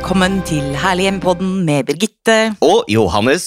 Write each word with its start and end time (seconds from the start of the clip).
Velkommen 0.00 0.38
til 0.48 0.64
Herlig 0.80 1.04
hjemme-podden 1.04 1.50
med 1.66 1.84
Birgitte. 1.90 2.36
Og 2.64 2.86
Johannes. 2.88 3.44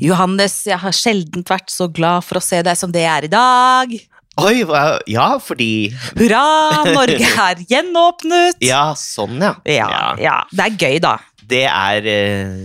Johannes, 0.00 0.54
jeg 0.66 0.78
har 0.80 0.94
sjelden 0.96 1.44
vært 1.46 1.68
så 1.70 1.90
glad 1.92 2.24
for 2.24 2.40
å 2.40 2.42
se 2.42 2.62
deg 2.64 2.78
som 2.80 2.88
det 2.94 3.02
er 3.04 3.26
i 3.26 3.30
dag. 3.30 3.92
Oi, 4.40 4.62
hva- 4.64 5.02
ja, 5.12 5.26
fordi 5.44 5.92
Hurra, 6.16 6.40
Norge 6.88 7.28
er 7.28 7.60
gjenåpnet! 7.74 8.64
Ja, 8.64 8.94
sånn, 8.96 9.36
ja. 9.44 9.52
Ja, 9.68 9.90
ja, 10.24 10.38
det 10.56 10.64
er 10.70 10.80
gøy, 10.86 10.96
da. 11.04 11.18
Det 11.52 11.66
er 11.68 12.08
eh, 12.08 12.56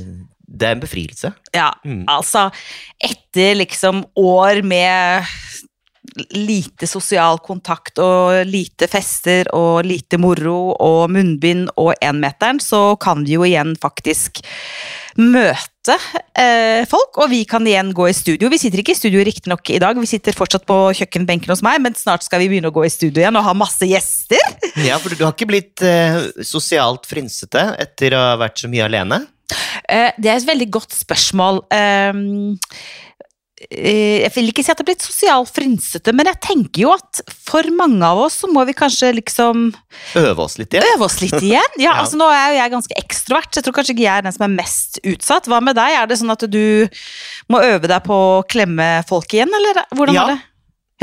Det 0.48 0.70
er 0.72 0.78
en 0.80 0.86
befrielse. 0.88 1.34
Ja, 1.54 1.74
Mm. 1.84 2.06
altså 2.08 2.48
Etter 3.04 3.60
liksom 3.60 4.06
år 4.18 4.64
med 4.64 5.28
lite 6.36 6.88
sosial 6.90 7.40
kontakt 7.46 8.00
og 8.04 8.46
lite 8.50 8.90
fester 8.92 9.50
og 9.56 9.86
lite 9.88 10.20
moro 10.22 10.74
og 10.76 11.12
munnbind 11.14 11.70
og 11.80 11.94
énmeteren, 12.04 12.62
så 12.64 12.96
kan 13.02 13.26
vi 13.26 13.38
jo 13.38 13.46
igjen 13.48 13.76
faktisk 13.80 14.44
møte 15.20 15.96
eh, 16.38 16.86
folk, 16.90 17.18
og 17.20 17.32
vi 17.32 17.42
kan 17.50 17.66
igjen 17.68 17.92
gå 17.96 18.08
i 18.10 18.16
studio. 18.16 18.52
Vi 18.52 18.60
sitter 18.62 18.84
ikke 18.84 18.94
i 18.96 19.00
studio 19.00 19.24
riktignok 19.26 19.72
i 19.74 19.80
dag, 19.82 19.98
vi 20.00 20.10
sitter 20.10 20.38
fortsatt 20.38 20.68
på 20.70 20.78
kjøkkenbenken 21.00 21.52
hos 21.52 21.64
meg, 21.66 21.82
men 21.84 21.98
snart 21.98 22.26
skal 22.26 22.44
vi 22.44 22.52
begynne 22.52 22.72
å 22.72 22.76
gå 22.76 22.86
i 22.86 22.94
studio 22.94 23.24
igjen 23.24 23.40
og 23.40 23.48
ha 23.48 23.56
masse 23.58 23.88
gjester. 23.90 24.40
Ja, 24.90 24.96
for 25.02 25.12
du 25.12 25.26
har 25.26 25.34
ikke 25.34 25.50
blitt 25.50 25.82
eh, 25.86 26.22
sosialt 26.46 27.08
frynsete 27.10 27.74
etter 27.82 28.16
å 28.16 28.22
ha 28.30 28.38
vært 28.40 28.62
så 28.62 28.70
mye 28.72 28.86
alene? 28.86 29.20
Eh, 29.90 30.14
det 30.22 30.30
er 30.30 30.38
et 30.38 30.48
veldig 30.48 30.70
godt 30.72 30.96
spørsmål. 30.96 31.64
Eh, 31.74 32.22
jeg 33.70 34.32
vil 34.34 34.48
ikke 34.50 34.64
si 34.66 34.72
at 34.74 34.80
det 34.80 34.84
er 34.84 34.88
blitt 34.90 35.04
sosialt 35.06 35.52
frynsete, 35.54 36.14
men 36.18 36.26
jeg 36.26 36.40
tenker 36.42 36.82
jo 36.88 36.94
at 36.96 37.20
for 37.30 37.68
mange 37.78 38.02
av 38.06 38.18
oss 38.24 38.40
så 38.42 38.50
må 38.50 38.64
vi 38.66 38.74
kanskje 38.74 39.12
liksom 39.20 39.68
Øve 40.18 40.42
oss 40.48 40.58
litt 40.58 40.74
igjen? 40.74 40.88
øve 40.96 41.06
oss 41.06 41.20
litt 41.22 41.38
igjen. 41.38 41.76
Ja, 41.78 41.84
Ja. 41.92 41.94
altså 42.02 42.18
Nå 42.18 42.26
er 42.34 42.48
jo 42.56 42.58
jeg 42.64 42.74
ganske 42.74 42.98
ekstrovert, 42.98 43.52
så 43.54 43.62
jeg 43.62 43.68
tror 43.70 43.78
kanskje 43.78 43.94
ikke 43.96 44.08
jeg 44.08 44.18
er 44.18 44.26
den 44.26 44.34
som 44.36 44.48
er 44.48 44.56
mest 44.58 45.00
utsatt. 45.06 45.46
Hva 45.52 45.62
med 45.62 45.78
deg? 45.78 45.96
Er 46.02 46.10
det 46.10 46.18
sånn 46.22 46.34
at 46.34 46.46
du 46.50 46.62
må 47.54 47.62
øve 47.62 47.86
deg 47.90 48.04
på 48.10 48.18
å 48.40 48.44
klemme 48.50 48.90
folk 49.10 49.34
igjen, 49.38 49.54
eller 49.62 49.84
hvordan 49.94 50.16
Ja. 50.18 50.24
er 50.26 50.34
det? 50.34 50.40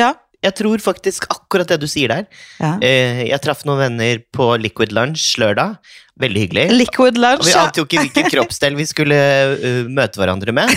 Ja. 0.02 0.12
Jeg 0.46 0.54
tror 0.58 0.78
faktisk 0.78 1.24
akkurat 1.32 1.66
det 1.70 1.78
du 1.80 1.86
sier 1.90 2.08
der. 2.12 2.26
ja. 2.60 2.74
Eh, 2.84 3.22
jeg 3.30 3.40
traff 3.42 3.62
noen 3.66 3.78
venner 3.86 4.18
på 4.36 4.50
Liquid 4.60 4.92
Lunch 4.92 5.36
lørdag. 5.40 5.78
Veldig 6.16 6.40
hyggelig. 6.46 6.62
Liquid 6.72 7.18
Og 7.18 7.20
lunch. 7.20 7.44
vi 7.44 7.52
ja. 7.52 7.62
ante 7.66 7.82
jo 7.82 7.84
ikke 7.84 8.00
hvilken 8.06 8.28
kroppsdel 8.32 8.76
vi 8.78 8.86
skulle 8.88 9.16
uh, 9.60 9.82
møte 9.92 10.16
hverandre 10.16 10.54
med. 10.56 10.72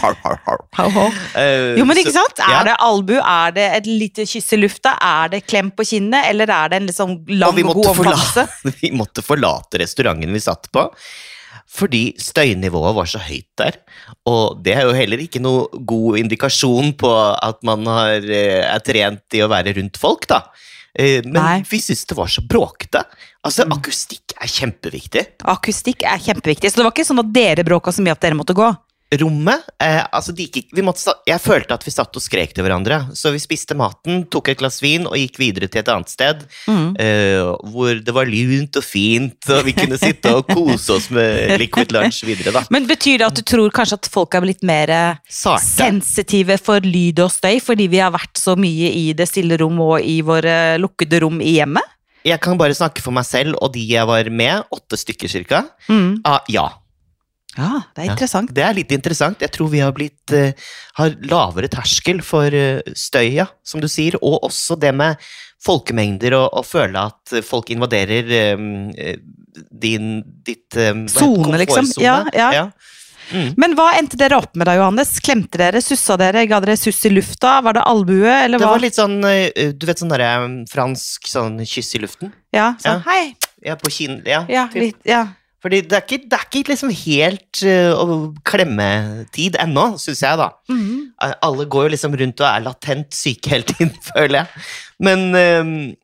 har, 0.00 0.14
har, 0.24 0.36
har. 0.44 0.60
Ho, 0.76 0.88
ho. 0.96 1.06
Uh, 1.34 1.78
Jo, 1.78 1.86
men 1.88 2.00
ikke 2.02 2.12
så- 2.12 2.20
sant? 2.26 2.42
Er 2.44 2.52
ja. 2.52 2.60
det 2.68 2.76
albu, 2.84 3.14
er 3.16 3.56
det 3.56 3.66
et 3.80 3.88
lite 3.88 4.26
kyss 4.28 4.52
i 4.56 4.60
lufta, 4.60 4.92
er 5.00 5.32
det 5.32 5.42
klem 5.48 5.70
på 5.72 5.86
kinnet, 5.88 6.28
eller 6.30 6.52
er 6.52 6.68
det 6.72 6.80
en 6.82 6.88
litt 6.90 6.98
sånn 6.98 7.16
lang 7.32 7.48
Og 7.52 7.58
vi 7.58 7.64
og 7.66 7.74
god 7.80 7.90
omfavnelse? 7.94 8.46
vi 8.82 8.92
måtte 8.96 9.24
forlate 9.24 9.80
restauranten 9.82 10.36
vi 10.36 10.42
satt 10.44 10.68
på, 10.74 10.84
fordi 11.70 12.10
støynivået 12.20 12.96
var 12.96 13.08
så 13.08 13.20
høyt 13.22 13.48
der. 13.60 13.76
Og 14.28 14.58
det 14.64 14.74
er 14.76 14.88
jo 14.88 14.96
heller 14.96 15.20
ikke 15.22 15.40
noe 15.42 15.68
god 15.86 16.18
indikasjon 16.20 16.92
på 16.98 17.12
at 17.40 17.60
man 17.64 17.86
har, 17.88 18.18
eh, 18.26 18.64
er 18.66 18.82
trent 18.84 19.38
i 19.38 19.44
å 19.44 19.48
være 19.50 19.76
rundt 19.78 19.96
folk, 20.00 20.26
da. 20.30 20.42
Eh, 20.98 21.22
Men 21.24 21.32
Nei. 21.42 21.62
vi 21.70 21.78
syntes 21.80 22.06
det 22.06 22.16
var 22.16 22.26
så 22.26 22.42
bråkete. 22.46 23.04
Altså, 23.44 23.64
Mm. 23.64 23.72
akustikk 23.78 24.34
er 24.40 24.46
kjempeviktig. 24.48 25.26
Akustikk 25.44 26.02
er 26.02 26.18
kjempeviktig, 26.18 26.70
så 26.70 26.76
det 26.76 26.84
var 26.84 26.92
ikke 26.92 27.06
sånn 27.06 27.20
at 27.20 27.32
dere 27.32 27.64
bråka 27.64 27.92
så 27.92 28.02
mye 28.02 28.12
at 28.12 28.20
dere 28.20 28.34
måtte 28.34 28.54
gå. 28.54 28.76
Rommet 29.18 29.64
eh, 29.82 30.04
altså 30.14 30.30
gikk, 30.38 30.68
vi 30.70 30.84
måtte, 30.86 31.10
Jeg 31.26 31.42
følte 31.42 31.74
at 31.74 31.82
vi 31.82 31.90
satt 31.90 32.14
og 32.14 32.22
skrek 32.22 32.52
til 32.54 32.62
hverandre. 32.62 33.00
Så 33.18 33.32
vi 33.34 33.40
spiste 33.42 33.74
maten, 33.78 34.22
tok 34.30 34.52
et 34.52 34.60
glass 34.60 34.78
vin 34.82 35.08
og 35.08 35.16
gikk 35.18 35.40
videre 35.40 35.66
til 35.66 35.82
et 35.82 35.90
annet 35.90 36.12
sted. 36.12 36.44
Mm. 36.70 36.94
eh, 36.94 37.42
hvor 37.72 37.98
det 37.98 38.14
var 38.14 38.30
lunt 38.30 38.78
og 38.78 38.86
fint, 38.86 39.38
og 39.50 39.64
vi 39.66 39.74
kunne 39.74 39.98
sitte 39.98 40.30
og 40.36 40.46
kose 40.46 40.94
oss 40.94 41.10
med 41.14 41.56
liquid 41.58 41.90
lunch 41.96 42.22
videre. 42.28 42.54
da 42.54 42.64
Men 42.70 42.86
betyr 42.86 43.18
det 43.18 43.26
at 43.32 43.40
du 43.40 43.42
tror 43.42 43.74
kanskje 43.74 43.98
at 43.98 44.10
folk 44.14 44.36
er 44.38 44.46
blitt 44.46 44.62
mer 44.66 44.94
eh, 44.94 45.22
Sarte. 45.26 45.66
sensitive 45.66 46.60
for 46.62 46.84
lyd 46.86 47.18
og 47.24 47.32
støy, 47.34 47.58
fordi 47.64 47.88
vi 47.90 48.02
har 48.02 48.14
vært 48.14 48.38
så 48.38 48.54
mye 48.58 48.92
i 48.94 49.10
det 49.16 49.26
stille 49.30 49.58
rom 49.58 49.80
og 49.82 49.98
i 50.06 50.20
våre 50.22 50.78
lukkede 50.78 51.24
rom 51.24 51.42
i 51.42 51.56
hjemmet? 51.58 51.96
Jeg 52.26 52.36
kan 52.44 52.58
bare 52.60 52.76
snakke 52.76 53.00
for 53.00 53.16
meg 53.16 53.24
selv 53.24 53.56
og 53.64 53.72
de 53.72 53.82
jeg 53.94 54.04
var 54.06 54.28
med, 54.28 54.66
åtte 54.76 54.98
stykker 55.00 55.30
cirka. 55.32 55.64
Mm. 55.88 56.20
Ah, 56.28 56.44
ja, 56.52 56.66
Ja, 57.56 57.80
det 57.96 58.02
er 58.02 58.06
Ja. 58.06 58.12
interessant. 58.12 58.52
det 58.54 58.62
er 58.62 58.74
litt 58.74 58.92
interessant. 58.94 59.40
Jeg 59.40 59.50
tror 59.52 59.68
vi 59.72 59.80
har 59.82 59.92
blitt 59.92 60.32
uh, 60.32 60.52
har 61.00 61.10
lavere 61.22 61.68
terskel 61.68 62.22
for 62.22 62.46
uh, 62.46 62.80
støya, 62.94 63.48
som 63.64 63.80
du 63.80 63.88
sier. 63.88 64.14
Og 64.22 64.42
også 64.46 64.78
det 64.78 64.94
med 64.94 65.16
folkemengder 65.64 66.32
og, 66.38 66.48
og 66.56 66.64
føle 66.64 67.02
at 67.10 67.34
folk 67.44 67.68
invaderer 67.74 68.54
um, 68.56 68.92
din, 69.70 70.22
ditt 70.46 70.76
um, 70.76 71.06
Sone, 71.10 71.58
liksom. 71.58 71.84
komfortzone. 71.90 72.30
Ja, 72.32 72.52
ja. 72.54 72.70
Mm. 73.30 73.52
Men 73.62 73.74
hva 73.78 73.92
endte 73.98 74.18
dere 74.18 74.38
opp 74.40 74.56
med 74.58 74.66
da, 74.66 74.72
Johannes? 74.78 75.12
Klemte 75.22 75.58
dere, 75.60 75.78
sussa 75.84 76.16
dere, 76.18 76.46
ga 76.50 76.58
dere 76.64 76.74
suss 76.80 77.04
i 77.06 77.12
lufta? 77.12 77.60
Var 77.62 77.76
det 77.78 77.84
albue, 77.86 78.30
eller 78.30 78.58
Det 78.58 78.66
var 78.66 78.82
litt 78.82 78.96
sånn, 78.98 79.20
eh, 79.26 79.70
du 79.70 79.86
vet 79.86 80.00
sånn 80.02 80.10
derre 80.10 80.30
eh, 80.40 80.48
fransk 80.70 81.28
sånn 81.30 81.60
kyss 81.62 81.94
i 81.94 82.00
luften? 82.02 82.32
Ja, 82.54 82.72
sånn, 82.82 82.98
Ja. 82.98 83.10
hei. 83.10 83.36
Ja, 83.62 83.76
på 83.76 83.90
kinn, 83.92 84.22
ja. 84.26 84.44
Ja, 84.48 84.68
litt, 84.74 84.96
ja. 85.04 85.26
Fordi 85.60 85.82
det 85.84 85.96
er 85.96 86.04
ikke, 86.06 86.24
det 86.24 86.36
er 86.38 86.46
ikke 86.48 86.72
liksom 86.72 86.92
helt 87.02 87.62
uh, 87.68 87.92
å 87.92 88.18
klemmetid 88.48 89.58
ennå, 89.60 89.90
syns 90.00 90.22
jeg, 90.24 90.38
da. 90.40 90.48
Mm 90.72 90.80
-hmm. 90.80 91.00
Alle 91.42 91.66
går 91.66 91.82
jo 91.82 91.92
liksom 91.94 92.16
rundt 92.16 92.40
og 92.40 92.46
er 92.48 92.64
latent 92.64 93.14
syke 93.14 93.50
hele 93.50 93.68
tiden, 93.68 93.92
føler 94.12 94.38
jeg. 94.38 94.46
Men 94.98 95.34
eh, 95.34 95.94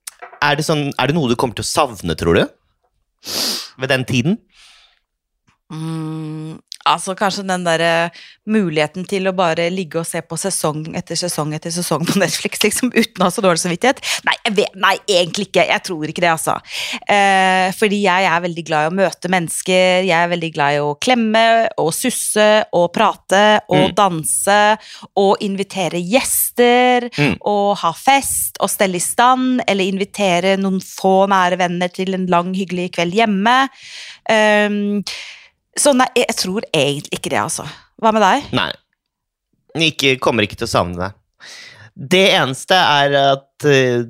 er, 0.43 0.55
det 0.57 0.65
sånn, 0.65 0.93
er 0.99 1.07
det 1.07 1.15
noe 1.17 1.29
du 1.29 1.37
kommer 1.37 1.55
til 1.55 1.65
å 1.65 1.73
savne, 1.73 2.15
tror 2.15 2.35
du? 2.35 2.45
Ved 3.79 3.89
den 3.89 4.05
tiden? 4.05 4.39
Mm, 5.73 6.61
altså 6.87 7.15
kanskje 7.19 7.45
den 7.49 7.65
derre 7.67 8.11
muligheten 8.47 9.05
til 9.11 9.27
å 9.27 9.33
bare 9.35 9.67
ligge 9.75 9.99
og 9.99 10.07
se 10.07 10.21
på 10.23 10.37
sesong 10.39 10.85
etter 10.95 11.19
sesong 11.19 11.51
etter 11.57 11.73
sesong 11.75 12.05
på 12.07 12.15
Netflix 12.23 12.63
liksom 12.63 12.93
uten 12.95 13.23
å 13.23 13.27
ha 13.27 13.33
så 13.35 13.43
dårlig 13.43 13.59
samvittighet. 13.65 13.99
Nei, 14.29 14.37
jeg 14.47 14.55
vet, 14.61 14.77
nei, 14.79 14.95
egentlig 15.11 15.49
ikke. 15.49 15.65
Jeg 15.67 15.85
tror 15.89 16.13
ikke 16.13 16.23
det, 16.23 16.31
altså. 16.31 16.55
Eh, 17.11 17.69
fordi 17.75 17.99
jeg 18.05 18.29
er 18.31 18.45
veldig 18.47 18.65
glad 18.69 18.87
i 18.87 18.91
å 18.93 18.97
møte 19.01 19.33
mennesker. 19.33 20.07
Jeg 20.07 20.15
er 20.17 20.31
veldig 20.31 20.53
glad 20.55 20.77
i 20.77 20.83
å 20.85 20.95
klemme 21.03 21.45
og 21.83 21.91
susse 21.97 22.49
og 22.77 22.93
prate 22.95 23.45
og 23.67 23.89
Mm. 23.91 23.95
danse 23.99 24.61
og 25.19 25.43
invitere 25.45 25.99
gjester 26.01 27.11
Mm. 27.19 27.37
og 27.45 27.77
ha 27.83 27.93
fest 27.93 28.57
og 28.61 28.71
stelle 28.71 28.97
i 28.97 29.03
stand 29.03 29.61
eller 29.67 29.85
invitere 29.85 30.57
noen 30.57 30.81
få 30.81 31.27
nære 31.29 31.59
venner 31.59 31.89
til 31.93 32.15
en 32.15 32.27
lang, 32.27 32.55
hyggelig 32.55 32.93
kveld 32.97 33.13
hjemme. 33.19 33.57
Um, 34.31 35.03
så 35.81 35.93
nei, 35.97 36.09
jeg 36.17 36.37
tror 36.41 36.67
egentlig 36.73 37.21
ikke 37.21 37.33
det, 37.33 37.41
altså. 37.43 37.67
Hva 38.01 38.13
med 38.15 38.25
deg? 38.25 38.51
Nei. 38.57 38.71
Ikke, 39.87 40.17
kommer 40.23 40.47
ikke 40.47 40.59
til 40.61 40.69
å 40.69 40.73
savne 40.73 41.01
deg. 41.01 41.57
Det 41.97 42.27
eneste 42.37 42.77
er 42.77 43.17
at 43.21 43.67
uh, 43.69 44.05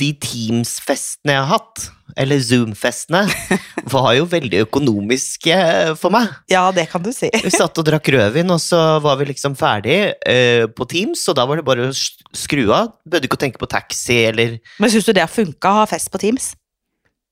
de 0.00 0.08
Teams-festene 0.20 1.34
jeg 1.34 1.42
har 1.42 1.50
hatt, 1.50 1.86
eller 2.16 2.40
Zoom-festene, 2.40 3.22
var 3.94 4.10
jo 4.16 4.26
veldig 4.28 4.62
økonomiske 4.66 5.56
for 6.00 6.12
meg. 6.14 6.32
Ja, 6.52 6.64
det 6.72 6.86
kan 6.92 7.04
du 7.04 7.10
si. 7.16 7.28
Vi 7.32 7.52
satt 7.52 7.76
og 7.80 7.88
drakk 7.88 8.08
rødvin, 8.12 8.52
og 8.52 8.60
så 8.62 8.80
var 9.04 9.20
vi 9.20 9.28
liksom 9.32 9.56
ferdig 9.58 9.98
uh, 10.20 10.64
på 10.72 10.88
Teams, 10.92 11.24
og 11.32 11.40
da 11.40 11.48
var 11.48 11.60
det 11.60 11.66
bare 11.68 11.90
å 11.90 11.96
skru 11.96 12.66
av. 12.68 12.94
Bødde 13.08 13.28
ikke 13.28 13.40
å 13.40 13.44
tenke 13.46 13.60
på 13.60 13.72
taxi 13.72 14.22
eller 14.30 14.58
Men 14.80 14.92
syns 14.92 15.08
du 15.08 15.14
det 15.16 15.24
har 15.24 15.32
funka 15.32 15.72
å 15.72 15.82
ha 15.82 15.90
fest 15.90 16.12
på 16.12 16.20
Teams? 16.24 16.54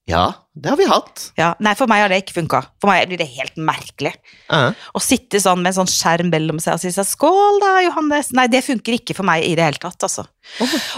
Ja, 0.04 0.34
det 0.52 0.68
har 0.68 0.76
vi 0.76 0.84
hatt. 0.84 1.20
Ja, 1.40 1.54
Nei, 1.64 1.72
for 1.78 1.88
meg 1.88 2.02
har 2.02 2.10
det 2.12 2.18
ikke 2.20 2.34
funka. 2.36 2.58
For 2.82 2.90
meg 2.90 3.06
blir 3.08 3.22
det 3.22 3.26
helt 3.38 3.56
merkelig. 3.56 4.12
Ja. 4.50 4.74
Å 4.92 5.00
sitte 5.00 5.40
sånn 5.40 5.62
med 5.62 5.72
en 5.72 5.78
sånn 5.78 5.88
skjerm 5.88 6.28
mellom 6.28 6.60
seg 6.60 6.76
og 6.76 6.82
si 6.82 6.92
seg, 6.92 7.08
'skål 7.08 7.56
da, 7.62 7.70
Johannes'. 7.86 8.28
Nei, 8.36 8.44
det 8.52 8.60
funker 8.66 8.98
ikke 8.98 9.16
for 9.16 9.24
meg 9.24 9.46
i 9.48 9.54
det 9.56 9.64
hele 9.64 9.80
tatt, 9.80 10.04
altså. 10.04 10.26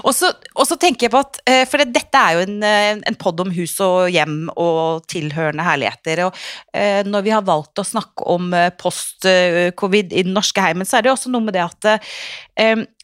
Og 0.03 0.11
så, 0.11 0.33
og 0.59 0.67
så 0.67 0.75
tenker 0.75 1.07
jeg 1.07 1.15
på 1.15 1.23
at 1.23 1.39
eh, 1.47 1.63
For 1.71 1.79
det, 1.79 1.93
dette 1.95 2.19
er 2.19 2.35
jo 2.35 2.43
en, 2.49 2.59
eh, 2.67 2.99
en 3.07 3.19
pod 3.21 3.39
om 3.45 3.53
hus 3.55 3.77
og 3.85 4.11
hjem 4.11 4.51
og 4.59 5.07
tilhørende 5.07 5.63
herligheter. 5.63 6.25
Og 6.27 6.43
eh, 6.75 7.07
når 7.07 7.29
vi 7.29 7.35
har 7.37 7.47
valgt 7.47 7.79
å 7.79 7.87
snakke 7.87 8.27
om 8.27 8.51
post-covid 8.83 10.11
i 10.19 10.27
den 10.27 10.35
norske 10.35 10.67
heimen, 10.67 10.83
så 10.89 10.99
er 10.99 11.07
det 11.07 11.13
jo 11.13 11.17
også 11.21 11.31
noe 11.31 11.47
med 11.47 11.55
det 11.55 11.63
at 11.63 12.03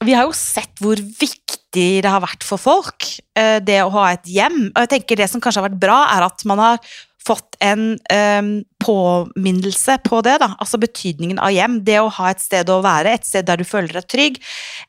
vi 0.03 0.15
har 0.17 0.27
jo 0.27 0.35
sett 0.35 0.81
hvor 0.83 0.99
viktig 0.99 1.62
det 1.73 2.11
har 2.11 2.23
vært 2.25 2.45
for 2.45 2.61
folk, 2.61 3.07
eh, 3.39 3.59
det 3.65 3.81
å 3.83 3.93
ha 3.95 4.11
et 4.13 4.29
hjem. 4.29 4.69
Og 4.75 4.85
jeg 4.85 4.93
tenker 4.97 5.17
det 5.17 5.31
som 5.31 5.41
kanskje 5.41 5.63
har 5.63 5.71
vært 5.71 5.81
bra, 5.81 6.03
er 6.13 6.27
at 6.27 6.45
man 6.45 6.59
har 6.59 6.79
fått 7.23 7.57
en 7.63 7.99
eh, 8.11 8.43
påminnelse 8.83 9.99
på 10.07 10.21
det, 10.27 10.37
da. 10.43 10.53
Altså 10.63 10.81
betydningen 10.83 11.41
av 11.43 11.53
hjem. 11.55 11.79
Det 11.87 11.99
å 12.03 12.11
ha 12.19 12.31
et 12.33 12.43
sted 12.43 12.71
å 12.73 12.81
være, 12.85 13.15
et 13.17 13.29
sted 13.29 13.47
der 13.49 13.61
du 13.61 13.67
føler 13.69 13.95
deg 13.97 14.09
trygg. 14.11 14.39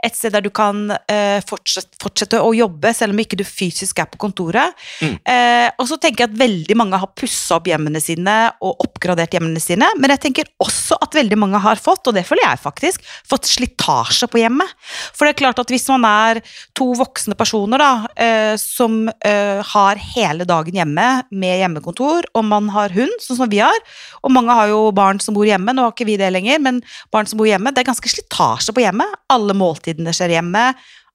Et 0.04 0.18
sted 0.18 0.34
der 0.36 0.44
du 0.46 0.50
kan 0.54 0.90
eh, 1.12 1.40
fortsette, 1.48 1.98
fortsette 2.02 2.42
å 2.42 2.54
jobbe, 2.58 2.94
selv 2.96 3.16
om 3.16 3.22
ikke 3.24 3.40
du 3.40 3.46
fysisk 3.48 4.02
er 4.04 4.10
på 4.12 4.22
kontoret. 4.26 4.76
Mm. 5.04 5.16
Eh, 5.34 5.70
og 5.78 5.88
så 5.90 6.00
tenker 6.02 6.26
jeg 6.26 6.34
at 6.34 6.40
veldig 6.42 6.78
mange 6.80 7.00
har 7.00 7.14
pussa 7.18 7.60
opp 7.60 7.70
hjemmene 7.70 8.02
sine 8.04 8.38
og 8.64 8.84
oppgradert 8.88 9.38
hjemmene 9.38 9.62
sine. 9.64 9.90
Men 10.00 10.16
jeg 10.16 10.24
tenker 10.28 10.52
også 10.64 10.98
at 11.04 11.18
veldig 11.18 11.40
mange 11.40 11.62
har 11.64 11.82
fått, 11.82 12.08
og 12.10 12.18
det 12.18 12.26
føler 12.28 12.48
jeg 12.48 12.64
faktisk, 12.64 13.08
fått 13.30 13.50
slitasje 13.50 14.30
på 14.32 14.42
hjemmet. 14.42 14.74
For 15.14 15.26
det 15.26 15.36
er 15.36 15.42
klart 15.44 15.62
at 15.62 15.74
hvis 15.74 15.88
man 15.92 16.08
er 16.10 16.42
to 16.78 16.92
voksne 16.98 17.38
personer 17.40 17.82
da, 17.82 17.92
eh, 18.18 18.54
som 18.62 19.06
eh, 19.26 19.62
har 19.74 20.02
hele 20.16 20.48
dagen 20.50 20.78
hjemme 20.78 21.10
med 21.32 21.62
hjemmekontor, 21.62 22.30
og 22.34 22.48
man 22.48 22.72
har 22.74 22.94
hund, 22.96 23.14
sånn 23.22 23.44
som 23.44 23.52
vi 23.52 23.62
har, 23.64 23.83
og 24.24 24.32
mange 24.34 24.56
har 24.58 24.68
jo 24.72 24.92
barn 24.96 25.20
som 25.24 25.36
bor 25.36 25.46
hjemme, 25.48 25.74
nå 25.76 25.86
har 25.86 25.94
ikke 25.96 26.08
vi 26.10 26.18
det 26.22 26.32
lenger, 26.34 26.60
men 26.64 26.82
barn 27.14 27.30
som 27.30 27.40
bor 27.42 27.50
hjemme, 27.50 27.72
det 27.74 27.84
er 27.84 27.90
ganske 27.92 28.10
slitasje 28.12 28.74
på 28.76 28.84
hjemmet. 28.86 29.16
Alle 29.34 29.56
måltidene 29.58 30.14
skjer 30.16 30.36
hjemme. 30.38 30.66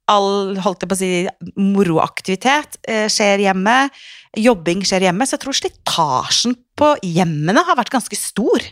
All 0.09 0.57
holdt 0.65 0.85
jeg 0.85 0.89
på 0.89 0.97
å 0.97 1.01
si, 1.03 1.11
moroaktivitet 1.61 2.79
eh, 2.89 3.07
skjer 3.13 3.43
hjemme. 3.49 3.77
Jobbing 4.39 4.85
skjer 4.87 5.09
hjemme. 5.09 5.27
Så 5.29 5.37
jeg 5.37 5.45
tror 5.45 5.57
slitasjen 5.59 6.57
på 6.79 6.95
hjemmene 7.05 7.65
har 7.69 7.77
vært 7.79 7.93
ganske 7.93 8.17
stor. 8.17 8.65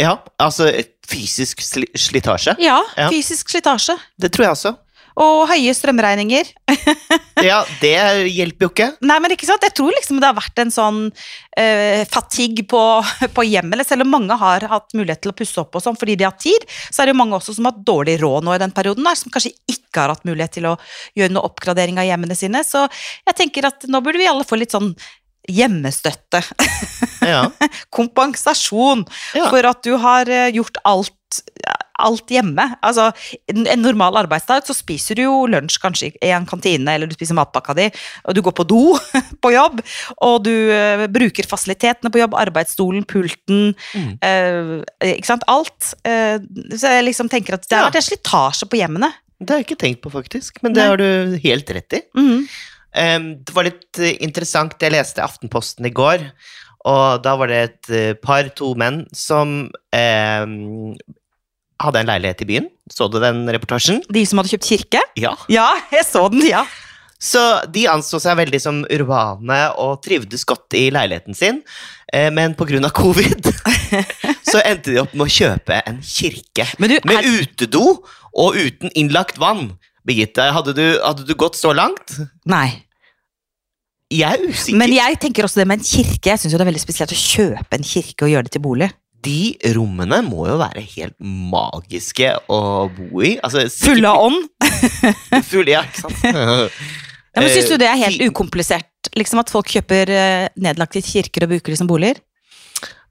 Ja, 0.00 0.16
altså 0.42 0.66
fysisk 1.06 1.60
sli 1.62 1.86
slitasje. 1.94 2.56
Ja, 2.58 2.80
Ja. 2.98 3.08
fysisk 3.12 3.48
slitasje. 3.52 3.96
Det 4.18 4.32
tror 4.34 4.48
jeg 4.48 4.56
også. 4.56 4.74
Og 5.20 5.44
høye 5.50 5.74
strømregninger. 5.76 6.52
Ja, 7.44 7.58
det 7.82 7.90
hjelper 8.32 8.64
jo 8.64 8.70
ikke. 8.70 8.86
Nei, 9.04 9.16
men 9.20 9.32
ikke 9.34 9.44
sant? 9.44 9.64
Jeg 9.66 9.74
tror 9.76 9.92
liksom 9.92 10.16
det 10.22 10.28
har 10.30 10.36
vært 10.38 10.60
en 10.62 10.70
sånn 10.72 11.00
uh, 11.10 12.02
fatigue 12.08 12.64
på, 12.70 12.80
på 13.36 13.44
hjemmet. 13.44 13.82
Selv 13.84 14.06
om 14.06 14.12
mange 14.14 14.36
har 14.40 14.64
hatt 14.70 14.94
mulighet 14.96 15.20
til 15.26 15.32
å 15.34 15.36
pusse 15.36 15.58
opp 15.60 15.76
og 15.76 15.82
sånn 15.84 15.98
fordi 16.00 16.14
de 16.22 16.24
har 16.24 16.38
tid, 16.40 16.64
så 16.88 17.02
er 17.02 17.10
det 17.10 17.12
jo 17.12 17.18
mange 17.20 17.36
også 17.36 17.52
som 17.58 17.66
har 17.68 17.74
hatt 17.74 17.82
dårlig 17.84 18.14
råd 18.22 18.46
nå 18.46 18.54
i 18.56 18.62
den 18.62 18.72
perioden, 18.72 19.04
der, 19.04 19.18
som 19.18 19.34
kanskje 19.34 19.52
ikke 19.68 20.06
har 20.06 20.14
hatt 20.14 20.24
mulighet 20.24 20.54
til 20.56 20.70
å 20.70 20.76
gjøre 21.18 21.34
noe 21.36 21.50
oppgradering 21.50 22.00
av 22.00 22.08
hjemmene 22.08 22.38
sine. 22.38 22.64
Så 22.64 22.86
jeg 23.26 23.38
tenker 23.42 23.68
at 23.68 23.84
nå 23.90 24.00
burde 24.06 24.22
vi 24.22 24.30
alle 24.30 24.46
få 24.48 24.56
litt 24.62 24.72
sånn 24.72 24.94
hjemmestøtte. 25.50 26.40
Ja. 27.28 27.42
Kompensasjon 27.98 29.04
Ja. 29.36 29.50
for 29.50 29.68
at 29.68 29.84
du 29.84 29.98
har 30.00 30.30
eh, 30.32 30.48
gjort 30.56 30.80
alt 30.88 31.42
alt 32.02 32.30
hjemme. 32.32 32.66
Altså, 32.84 33.10
en 33.48 33.82
normal 33.82 34.16
arbeidsdag 34.24 34.66
så 34.66 34.74
spiser 34.76 35.18
du 35.18 35.24
jo 35.24 35.36
lunsj 35.50 35.78
kanskje 35.82 36.12
i 36.18 36.32
en 36.34 36.46
kantine, 36.48 36.94
eller 36.94 37.10
du 37.10 37.14
spiser 37.16 37.36
matpakka 37.38 37.76
di, 37.78 37.88
og 38.24 38.34
du 38.36 38.42
går 38.44 38.56
på 38.58 38.66
do 38.70 38.82
på 39.44 39.52
jobb, 39.54 39.80
og 40.26 40.36
du 40.46 40.52
uh, 40.72 41.06
bruker 41.12 41.46
fasilitetene 41.50 42.12
på 42.14 42.22
jobb, 42.22 42.36
arbeidsstolen, 42.46 43.04
pulten, 43.08 43.74
Mm. 43.94 44.14
uh, 44.24 44.82
ikke 45.06 45.28
sant, 45.28 45.44
alt. 45.50 45.92
Uh, 46.06 46.40
så 46.74 46.90
jeg 46.96 47.04
liksom 47.06 47.28
tenker 47.30 47.54
at 47.56 47.66
det 47.68 47.76
har 47.76 47.86
vært 47.88 48.00
en 48.00 48.06
slitasje 48.08 48.66
på 48.70 48.78
hjemmene. 48.80 49.10
Det 49.38 49.50
har 49.52 49.60
jeg 49.60 49.66
ikke 49.68 49.80
tenkt 49.82 50.00
på, 50.04 50.12
faktisk. 50.14 50.58
Men 50.64 50.74
det 50.74 50.82
Nei. 50.82 50.88
har 50.90 51.00
du 51.00 51.38
helt 51.44 51.70
rett 51.76 51.96
i. 51.98 52.00
Mm. 52.16 52.46
Um, 52.94 53.26
det 53.42 53.54
var 53.56 53.66
litt 53.66 53.98
eh, 53.98 54.14
interessant, 54.22 54.76
jeg 54.78 54.94
leste 54.94 55.22
Aftenposten 55.24 55.86
i 55.88 55.92
går, 55.94 56.22
og 56.86 57.24
da 57.24 57.32
var 57.40 57.50
det 57.50 57.58
et 57.64 57.90
eh, 57.90 58.12
par, 58.20 58.46
to 58.54 58.70
menn, 58.78 59.00
som 59.16 59.64
em, 59.96 60.94
hadde 61.82 62.02
en 62.02 62.10
leilighet 62.10 62.44
i 62.44 62.48
byen. 62.48 62.70
Så 62.92 63.08
du 63.10 63.18
den 63.22 63.44
reportasjen? 63.50 64.02
De 64.12 64.24
som 64.28 64.40
hadde 64.40 64.52
kjøpt 64.54 64.68
kirke? 64.68 65.02
Ja. 65.20 65.34
Ja, 65.52 65.68
jeg 65.92 66.06
så 66.08 66.26
den, 66.32 66.44
ja. 66.46 66.64
Så 67.24 67.40
de 67.72 67.86
anså 67.88 68.18
seg 68.20 68.36
veldig 68.36 68.60
som 68.60 68.82
urbane 68.92 69.58
og 69.80 70.02
trivdes 70.04 70.44
godt 70.48 70.76
i 70.76 70.88
leiligheten 70.92 71.36
sin, 71.36 71.62
eh, 72.12 72.28
men 72.34 72.56
pga. 72.58 72.90
covid 72.92 73.48
så 74.50 74.60
endte 74.60 74.92
de 74.92 75.00
opp 75.00 75.14
med 75.14 75.24
å 75.24 75.32
kjøpe 75.32 75.78
en 75.88 76.02
kirke 76.04 76.66
Men 76.78 76.92
du, 76.92 76.98
med 77.08 77.22
er, 77.22 77.30
utedo 77.40 78.02
og 78.34 78.58
uten 78.58 78.92
innlagt 78.94 79.38
vann. 79.40 79.72
Birgitte, 80.04 80.50
hadde 80.52 80.74
du, 80.76 80.84
hadde 81.00 81.24
du 81.24 81.32
gått 81.38 81.56
så 81.56 81.72
langt? 81.72 82.18
nei. 82.44 82.84
Jeg 84.12 84.36
er 84.36 84.42
usikker. 84.44 84.78
Men 84.78 84.92
jeg 84.92 85.16
tenker 85.18 85.46
også 85.46 85.62
det 85.62 85.64
med 85.66 85.80
en 85.80 85.86
kirke. 85.86 86.28
Jeg 86.28 86.38
syns 86.38 86.52
det 86.52 86.60
er 86.60 86.68
veldig 86.68 86.82
spesielt 86.82 87.14
å 87.14 87.18
kjøpe 87.18 87.78
en 87.78 87.86
kirke 87.88 88.26
og 88.26 88.30
gjøre 88.30 88.46
det 88.46 88.52
til 88.54 88.62
bolig. 88.62 88.90
De 89.24 89.54
rommene 89.76 90.20
må 90.26 90.44
jo 90.50 90.58
være 90.60 90.82
helt 90.94 91.16
magiske 91.20 92.34
å 92.52 92.60
bo 92.92 93.22
i. 93.24 93.34
Altså, 93.44 93.64
Fulle 93.72 94.10
av 94.10 94.26
ånd. 94.26 94.44
Full, 95.50 95.70
ja, 95.72 95.84
ikke 95.88 96.04
sant? 96.04 96.22
Ja, 97.34 97.42
men 97.42 97.50
Syns 97.50 97.66
du 97.72 97.80
det 97.82 97.88
er 97.90 97.98
helt 97.98 98.20
ukomplisert? 98.30 99.08
Liksom 99.18 99.40
At 99.42 99.50
folk 99.50 99.66
kjøper 99.66 100.10
eh, 100.14 100.44
nedlagte 100.62 101.00
kirker 101.02 101.48
og 101.48 101.50
bruker 101.56 101.74
de 101.74 101.78
som 101.80 101.88
boliger? 101.90 102.20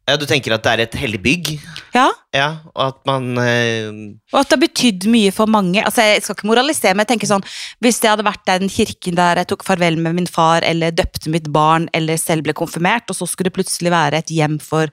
Ja, 0.07 0.17
du 0.19 0.23
tenker 0.27 0.51
at 0.55 0.63
det 0.63 0.71
er 0.71 0.81
et 0.83 0.95
hellig 0.99 1.19
bygg? 1.23 1.49
Ja, 1.95 2.09
Ja, 2.35 2.47
og 2.73 2.81
at 2.85 2.97
man 3.07 3.27
eh, 3.39 3.91
og 4.31 4.39
at 4.39 4.49
det 4.49 4.57
har 4.57 4.61
betydd 4.63 5.05
mye 5.11 5.31
for 5.35 5.51
mange. 5.51 5.83
Altså 5.83 6.03
Jeg 6.07 6.23
skal 6.23 6.35
ikke 6.37 6.49
moralisere, 6.49 6.95
men 6.95 7.03
jeg 7.05 7.13
tenker 7.13 7.29
sånn 7.29 7.45
Hvis 7.83 7.99
det 8.03 8.11
hadde 8.13 8.25
vært 8.27 8.47
den 8.47 8.71
kirken 8.71 9.19
der 9.19 9.43
jeg 9.43 9.51
tok 9.51 9.63
farvel 9.67 9.99
med 9.99 10.15
min 10.17 10.27
far, 10.27 10.63
eller 10.67 10.95
døpte 10.95 11.31
mitt 11.31 11.51
barn, 11.51 11.89
eller 11.95 12.19
selv 12.19 12.47
ble 12.47 12.55
konfirmert, 12.55 13.07
og 13.11 13.19
så 13.19 13.27
skulle 13.27 13.51
det 13.51 13.57
plutselig 13.59 13.91
være 13.91 14.23
et 14.23 14.31
hjem 14.39 14.55
for 14.63 14.87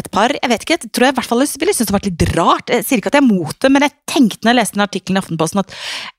et 0.00 0.08
par 0.12 0.32
Jeg 0.34 0.50
vet 0.52 0.64
ikke, 0.64 0.76
jeg 0.78 0.90
tror 0.94 1.06
jeg 1.06 1.14
i 1.14 1.18
hvert 1.18 1.28
fall 1.30 1.42
ville 1.44 1.74
syntes 1.76 1.90
det 1.90 1.94
var 1.96 2.04
litt 2.06 2.24
rart. 2.36 2.72
Jeg 2.74 2.86
sier 2.88 3.00
ikke 3.02 3.10
at 3.12 3.18
jeg 3.18 3.24
er 3.24 3.28
mot 3.30 3.56
det, 3.60 3.70
men 3.74 3.84
jeg 3.86 3.94
tenkte 4.10 4.42
når 4.46 4.52
jeg 4.54 4.58
leste 4.60 4.78
den 4.78 4.84
artikkelen 4.86 5.18
i 5.18 5.22
Aftenposten 5.22 5.62
at 5.62 5.74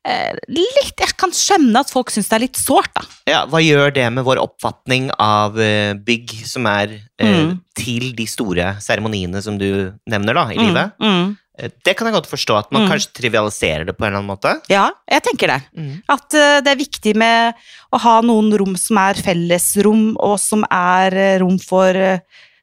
eh, 0.05 0.39
litt, 0.53 0.95
jeg 1.01 1.17
kan 1.19 1.33
skjønne 1.35 1.81
at 1.83 1.91
folk 1.93 2.13
syns 2.13 2.29
det 2.31 2.37
er 2.39 2.45
litt 2.45 2.59
sårt, 2.61 2.91
da. 2.97 3.05
Ja, 3.31 3.43
hva 3.51 3.61
gjør 3.63 3.93
det 3.95 4.07
med 4.15 4.25
vår 4.27 4.41
oppfatning 4.43 5.09
av 5.21 5.59
eh, 5.61 5.93
bygg 5.97 6.37
som 6.47 6.69
er 6.71 6.97
eh, 6.97 7.29
Mm. 7.31 7.59
til 7.77 8.09
de 8.17 8.25
store 8.27 8.75
seremoniene 8.83 9.39
som 9.45 9.57
du 9.61 9.93
nevner 10.09 10.33
da, 10.37 10.47
i 10.51 10.57
livet? 10.59 10.97
Mm, 10.99 11.13
mm. 11.13 11.29
Eh, 11.61 11.69
Det 11.85 11.93
kan 11.97 12.07
jeg 12.09 12.15
godt 12.15 12.29
forstå, 12.31 12.57
at 12.57 12.71
man 12.71 12.83
Mm. 12.85 12.89
kanskje 12.91 13.11
trivialiserer 13.19 13.85
det 13.85 13.93
på 13.97 14.03
en 14.05 14.09
eller 14.11 14.21
annen 14.23 14.31
måte. 14.33 14.53
Ja, 14.71 14.89
jeg 15.09 15.23
tenker 15.23 15.47
det. 15.53 15.59
Mm. 15.77 16.01
At 16.09 16.33
eh, 16.33 16.59
det 16.65 16.71
er 16.73 16.79
viktig 16.81 17.15
med 17.15 17.53
å 17.93 17.99
ha 17.99 18.15
noen 18.21 18.51
rom 18.57 18.75
som 18.79 18.97
er 18.97 19.13
fellesrom, 19.21 20.15
og 20.19 20.39
som 20.39 20.65
er 20.71 21.13
eh, 21.13 21.39
rom 21.43 21.59
for 21.59 21.93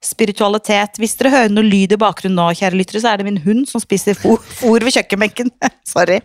spiritualitet. 0.05 0.99
Hvis 1.01 1.17
dere 1.19 1.33
hører 1.33 1.53
noe 1.53 1.67
lyd 1.67 1.95
i 1.95 1.99
bakgrunnen 2.01 2.39
nå, 2.39 2.49
kjære 2.59 2.79
lyttere, 2.79 3.03
så 3.03 3.13
er 3.13 3.21
det 3.21 3.27
min 3.29 3.41
hund 3.43 3.67
som 3.71 3.83
spiser 3.83 4.17
fôr, 4.19 4.39
fôr 4.61 4.85
ved 4.85 4.95
kjøkkenbenken. 4.95 5.51
Sorry. 5.95 6.21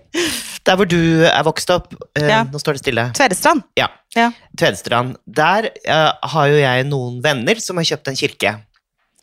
Der 0.63 0.77
hvor 0.79 0.87
du 0.87 0.99
er 1.27 1.41
vokst 1.45 1.71
opp, 1.73 1.95
eh, 2.19 2.27
Ja. 2.29 2.43
nå 2.47 2.61
står 2.61 2.77
det 2.77 2.83
stille, 2.83 3.07
Tvedestrand. 3.17 3.65
Ja. 3.79 3.89
Ja. 4.15 4.29
Tvedestrand, 4.59 5.17
der 5.25 5.71
eh, 5.83 6.11
har 6.35 6.47
jo 6.51 6.61
jeg 6.61 6.85
noen 6.87 7.17
venner 7.23 7.59
som 7.59 7.81
har 7.81 7.89
kjøpt 7.89 8.13
en 8.13 8.19
kirke. 8.19 8.53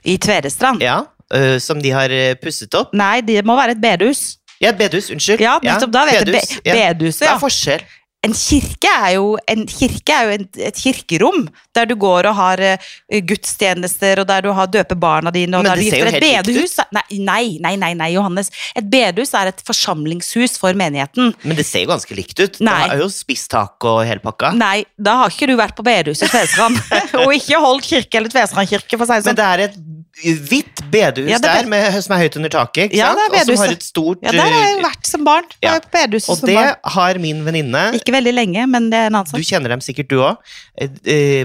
I 0.04 0.16
Tvedestrand. 0.18 0.82
Ja, 0.82 1.04
eh, 1.32 1.58
som 1.62 1.80
de 1.80 1.94
har 1.94 2.10
eh, 2.10 2.34
pusset 2.40 2.74
opp. 2.74 2.92
Nei, 2.96 3.20
det 3.24 3.44
må 3.46 3.56
være 3.58 3.76
et 3.76 3.82
bedehus. 3.82 4.40
Ja, 4.60 4.74
et 4.74 4.80
bedehus, 4.80 5.08
unnskyld. 5.14 5.40
Ja, 5.40 5.54
nettopp 5.64 5.92
da 5.94 6.04
vet 6.08 6.26
bedehus, 6.26 6.58
ja. 6.66 6.74
bedehuset, 6.74 7.24
ja. 7.24 7.36
er 7.36 7.40
forskjell? 7.40 7.86
En 8.26 8.34
kirke 8.36 8.90
er 8.92 9.14
jo, 9.16 9.28
en 9.48 9.62
kirke 9.64 10.12
er 10.12 10.26
jo 10.28 10.32
en, 10.36 10.42
et 10.68 10.76
kirkerom, 10.76 11.46
der 11.74 11.86
du 11.88 11.94
går 11.96 12.26
og 12.28 12.34
har 12.36 12.60
uh, 12.60 12.90
gudstjenester, 13.24 14.20
og 14.20 14.26
der 14.28 14.44
du 14.44 14.50
har 14.52 14.68
døper 14.68 14.98
barna 15.00 15.32
dine, 15.32 15.56
og 15.56 15.64
Men 15.64 15.70
der 15.70 15.80
du 15.80 15.86
det 15.86 15.90
ser 15.94 16.02
jo. 16.02 16.08
Et 16.10 16.12
helt 16.12 16.26
likt 16.26 16.50
bedehus 16.50 16.74
er- 16.82 16.90
nei, 16.92 17.04
nei, 17.30 17.44
nei, 17.64 17.72
nei, 17.80 17.90
nei, 17.96 18.10
Johannes. 18.12 18.50
Et 18.76 18.84
bedehus 18.92 19.32
er 19.40 19.48
et 19.54 19.62
forsamlingshus 19.64 20.58
for 20.60 20.76
menigheten. 20.76 21.32
Men 21.42 21.56
det 21.56 21.64
ser 21.64 21.86
jo 21.86 21.92
ganske 21.94 22.18
likt 22.18 22.36
ut. 22.44 22.60
Nei. 22.60 22.76
Det 22.90 22.98
er 22.98 23.04
jo 23.06 23.08
spisstak 23.14 23.88
og 23.88 24.02
hele 24.04 24.20
pakka. 24.20 24.52
Nei, 24.58 24.84
da 25.00 25.16
har 25.22 25.32
ikke 25.32 25.48
du 25.48 25.56
vært 25.56 25.78
på 25.80 25.86
bedehuset 25.86 26.28
i 26.28 26.32
Tvedestrand. 26.34 26.76
og 27.24 27.32
ikke 27.36 27.62
holdt 27.64 27.88
kirke 27.88 28.20
eller 28.20 28.32
Tvedestrand 28.36 28.68
kirke, 28.68 29.00
for 29.00 29.06
å 29.06 29.08
si 29.08 29.16
det 29.16 29.24
Men 29.24 29.32
sånn. 29.32 29.40
det 29.40 29.48
er 29.48 29.64
et 29.70 29.80
hvitt 30.22 30.82
bedehus 30.90 31.30
Ja, 31.30 31.38
er 31.38 31.62
der, 31.62 31.68
med, 31.70 31.96
som 32.04 32.14
er 32.16 32.22
høyt 32.24 32.36
under 32.40 32.52
taket, 32.52 32.94
Ja, 32.96 33.12
og 33.14 33.36
som 33.46 33.60
har 33.62 33.74
et 33.74 33.86
stort 33.86 34.24
Ja, 34.24 34.32
der 34.34 34.42
har 34.44 34.64
jeg 34.66 34.78
eh, 34.78 34.82
vært 34.84 35.10
som 35.10 35.24
barn. 35.26 35.48
Ja. 35.64 35.76
Bedehuset 35.92 36.32
Og 36.32 36.40
som 36.40 36.50
det 36.50 36.56
barn. 36.58 36.74
har 36.96 37.20
min 37.22 37.44
venninne 37.46 37.84
Ikke 37.98 38.14
veldig 38.14 38.34
lenge, 38.34 38.66
men 38.70 38.90
det 38.92 38.98
er 38.98 39.10
en 39.10 39.20
annen 39.20 39.30
sak. 39.30 39.40
Du 39.40 39.46
kjenner 39.46 39.74
dem 39.74 39.84
sikkert, 39.84 40.10
du 40.10 40.20
òg. 40.24 40.36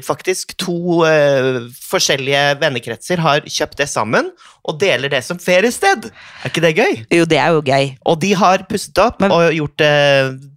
Faktisk 0.05 0.55
to 0.61 1.03
eh, 1.07 1.63
forskjellige 1.85 2.43
vennekretser 2.61 3.21
har 3.23 3.45
kjøpt 3.47 3.79
det 3.83 3.89
sammen 3.91 4.31
og 4.65 4.79
deler 4.81 5.11
det 5.13 5.21
som 5.25 5.37
feriested. 5.37 6.07
Er 6.41 6.49
ikke 6.49 6.63
det 6.63 6.71
gøy? 6.77 6.93
Jo, 7.13 7.25
det 7.29 7.37
er 7.37 7.53
jo 7.53 7.61
gøy. 7.65 7.91
Og 8.09 8.17
de 8.23 8.31
har 8.37 8.63
pusset 8.69 8.97
opp 9.03 9.19
Men- 9.21 9.31
og 9.35 9.53
gjort 9.53 9.77
det 9.77 9.91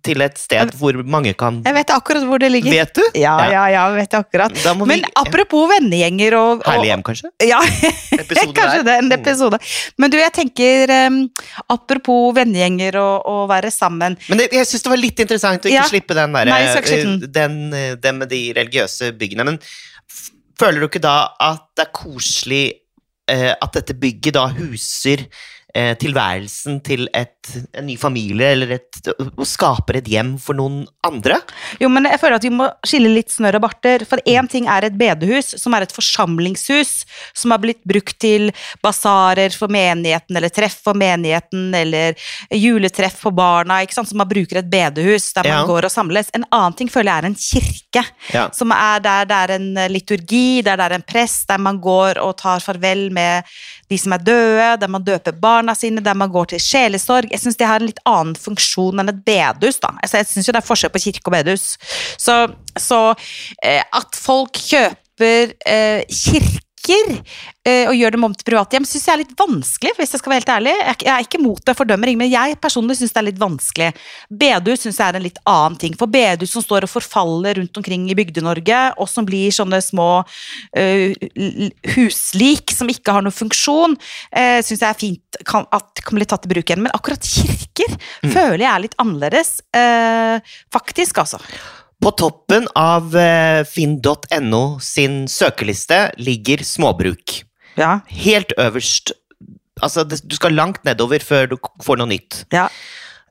til 0.08 0.22
et 0.24 0.38
sted 0.40 0.72
hvor 0.80 0.96
mange 1.04 1.34
kan 1.36 1.60
Jeg 1.66 1.74
vet 1.76 1.90
akkurat 1.92 2.24
hvor 2.24 2.40
det 2.40 2.50
ligger. 2.50 2.72
Vet 2.72 2.94
du? 2.96 3.02
Ja, 3.20 3.36
ja, 3.52 3.66
ja, 3.68 3.84
vet 3.92 4.14
akkurat. 4.16 4.54
Men 4.80 4.88
vi 4.88 5.04
apropos 5.20 5.68
vennegjenger 5.68 6.38
og, 6.38 6.62
og 6.64 6.72
Herlig 6.72 6.88
hjem, 6.92 7.02
kanskje? 7.04 7.30
Ja, 7.44 7.60
Episode 8.22 8.54
kanskje 8.56 8.82
der. 8.82 8.84
det, 8.88 8.96
en 8.98 9.08
Mm. 9.08 9.16
episode. 9.20 9.58
Men 9.98 10.10
du, 10.10 10.16
jeg 10.20 10.32
tenker 10.32 10.92
um, 11.08 11.18
Apropos 11.74 12.34
vennegjenger 12.36 12.96
og, 13.00 13.26
og 13.28 13.42
være 13.50 13.70
sammen. 13.74 14.16
Men 14.28 14.38
det, 14.42 14.48
jeg 14.52 14.66
syns 14.66 14.82
det 14.86 14.90
var 14.94 15.02
litt 15.02 15.20
interessant 15.24 15.64
å 15.64 15.68
ikke 15.70 15.76
Ja. 15.78 15.86
slippe 15.90 16.14
den 16.18 16.32
der, 16.36 16.44
Nei, 16.50 16.60
jeg 16.64 16.76
ikke 16.82 16.88
slippe 16.94 17.28
eh, 17.28 17.32
den, 17.38 17.58
eh, 17.74 17.94
den 17.96 18.18
med 18.18 18.28
de 18.32 18.42
religiøse 18.56 19.12
byggene. 19.18 19.44
Men 19.44 19.58
føler 20.58 20.80
du 20.82 20.88
ikke 20.88 21.04
da 21.04 21.16
at 21.40 21.64
det 21.78 21.86
er 21.86 21.92
koselig 21.94 22.64
eh, 23.30 23.52
at 23.54 23.72
dette 23.76 23.94
bygget 23.94 24.34
da 24.34 24.46
huser 24.56 25.26
eh, 25.74 25.94
tilværelsen 26.00 26.80
til 26.86 27.06
et 27.14 27.37
en 27.74 27.86
ny 27.86 27.96
familie, 28.00 28.52
eller 28.54 28.70
et, 28.78 28.98
og 29.18 29.44
skaper 29.48 29.98
et 30.00 30.08
hjem 30.10 30.34
for 30.42 30.54
noen 30.58 30.82
andre. 31.06 31.38
Jo, 31.80 31.88
men 31.92 32.04
jeg 32.10 32.20
føler 32.20 32.36
at 32.38 32.44
vi 32.46 32.52
må 32.54 32.66
skille 32.86 33.10
litt 33.12 33.30
snørr 33.34 33.58
og 33.60 33.64
barter. 33.66 34.04
For 34.08 34.18
én 34.28 34.48
ting 34.50 34.68
er 34.70 34.84
et 34.88 34.96
bedehus, 34.98 35.54
som 35.60 35.74
er 35.74 35.86
et 35.86 35.92
forsamlingshus, 35.94 37.04
som 37.34 37.54
har 37.54 37.62
blitt 37.62 37.82
brukt 37.88 38.18
til 38.22 38.50
basarer 38.84 39.54
for 39.56 39.68
menigheten, 39.72 40.36
eller 40.38 40.52
treff 40.54 40.78
for 40.84 40.94
menigheten, 40.98 41.68
eller 41.74 42.14
juletreff 42.54 43.18
for 43.24 43.34
barna, 43.36 43.80
ikke 43.84 43.94
sant? 43.98 44.08
som 44.08 44.18
man 44.20 44.28
bruker 44.30 44.60
et 44.62 44.70
bedehus 44.70 45.32
der 45.36 45.44
man 45.48 45.58
Ja. 45.62 45.66
går 45.66 45.84
og 45.84 45.90
samles. 45.92 46.30
En 46.34 46.44
annen 46.52 46.76
ting 46.76 46.88
føler 46.88 47.12
jeg 47.12 47.24
er 47.24 47.26
en 47.26 47.34
kirke, 47.34 48.04
Ja. 48.34 48.48
som 48.52 48.70
er 48.72 49.00
der 49.00 49.24
det 49.24 49.36
er 49.36 49.54
en 49.56 49.74
liturgi, 49.92 50.62
der 50.62 50.76
det 50.76 50.84
er 50.90 50.94
en 50.94 51.02
prest, 51.02 51.46
der 51.48 51.58
man 51.58 51.80
går 51.80 52.18
og 52.22 52.36
tar 52.36 52.60
farvel 52.60 53.10
med 53.12 53.44
de 53.90 53.96
som 53.98 54.12
er 54.12 54.18
døde, 54.18 54.76
der 54.80 54.88
man 54.88 55.02
døper 55.04 55.32
barna 55.32 55.74
sine, 55.74 56.00
der 56.04 56.14
man 56.14 56.28
går 56.30 56.44
til 56.52 56.60
sjelesorg. 56.60 57.30
Jeg 57.38 57.46
syns 57.46 57.58
de 57.60 57.66
har 57.70 57.80
en 57.80 57.88
litt 57.88 58.00
annen 58.08 58.34
funksjon 58.38 58.98
enn 58.98 59.12
et 59.12 59.24
bedehus. 59.26 59.78
da. 59.82 59.94
Altså, 60.02 60.18
jeg 60.18 60.30
syns 60.32 60.48
jo 60.48 60.54
det 60.56 60.62
er 60.62 60.68
forskjell 60.68 60.94
på 60.94 61.04
kirke 61.06 61.30
og 61.30 61.36
bedehus. 61.38 61.68
Så, 62.18 62.40
så 62.74 63.02
eh, 63.62 63.84
at 63.86 64.18
folk 64.18 64.58
kjøper 64.58 65.54
eh, 65.62 66.02
kirker 66.10 66.64
eh, 66.94 67.88
og 67.88 67.94
gjør 67.96 68.14
dem 68.14 68.26
om 68.28 68.34
til 68.34 68.46
privathjem, 68.48 68.86
syns 68.88 69.06
jeg 69.08 69.14
er 69.14 69.22
litt 69.22 69.34
vanskelig, 69.38 69.92
hvis 69.98 70.14
jeg 70.14 70.22
skal 70.22 70.32
være 70.32 70.42
helt 70.42 70.52
ærlig. 70.54 70.74
Jeg, 70.78 71.08
er 71.12 71.26
ikke- 71.26 71.42
mot 71.42 71.64
det, 71.64 71.76
fordømmer 71.76 72.08
ingen, 72.08 72.18
men 72.24 72.30
jeg 72.30 72.58
personlig 72.60 72.96
syns 72.98 73.12
det 73.12 73.20
er 73.20 73.28
litt 73.28 73.38
vanskelig. 73.40 73.90
Bedehus 74.30 74.84
syns 74.84 74.98
jeg 74.98 75.08
er 75.08 75.16
en 75.16 75.26
litt 75.26 75.38
annen 75.46 75.78
ting. 75.78 75.94
For 75.98 76.06
bedehus 76.06 76.50
som 76.52 76.62
står 76.62 76.86
og 76.88 76.92
forfaller 76.92 77.60
rundt 77.60 77.76
omkring 77.76 78.08
i 78.10 78.14
Bygde-Norge, 78.18 78.80
og 78.98 79.08
som 79.08 79.26
blir 79.26 79.50
sånne 79.54 79.80
små 79.84 80.24
uh, 80.24 81.12
huslik 81.94 82.70
som 82.74 82.88
ikke 82.88 83.12
har 83.12 83.22
noen 83.22 83.34
funksjon, 83.34 83.96
uh, 83.96 84.60
syns 84.62 84.80
jeg 84.80 84.88
er 84.88 84.98
fint 84.98 85.42
kan, 85.44 85.66
at 85.72 86.02
kan 86.04 86.18
bli 86.18 86.26
tatt 86.28 86.46
i 86.46 86.52
bruk 86.52 86.64
igjen. 86.68 86.82
Men 86.82 86.94
akkurat 86.96 87.22
kirker 87.22 87.98
føler 88.32 88.64
jeg 88.64 88.72
er 88.72 88.86
litt 88.86 88.98
annerledes, 88.98 89.60
uh, 89.76 90.38
faktisk, 90.74 91.22
altså. 91.24 91.42
På 92.02 92.12
toppen 92.14 92.68
av 92.78 93.14
eh, 93.18 93.64
finn.no 93.66 94.78
sin 94.84 95.24
søkeliste 95.28 96.12
ligger 96.22 96.62
småbruk. 96.64 97.40
Ja. 97.78 98.00
Helt 98.06 98.52
øverst. 98.58 99.12
Altså, 99.82 100.04
du 100.06 100.34
skal 100.36 100.54
langt 100.58 100.82
nedover 100.86 101.22
før 101.22 101.46
du 101.52 101.56
får 101.84 101.98
noe 102.00 102.10
nytt 102.10 102.40
ja. 102.54 102.68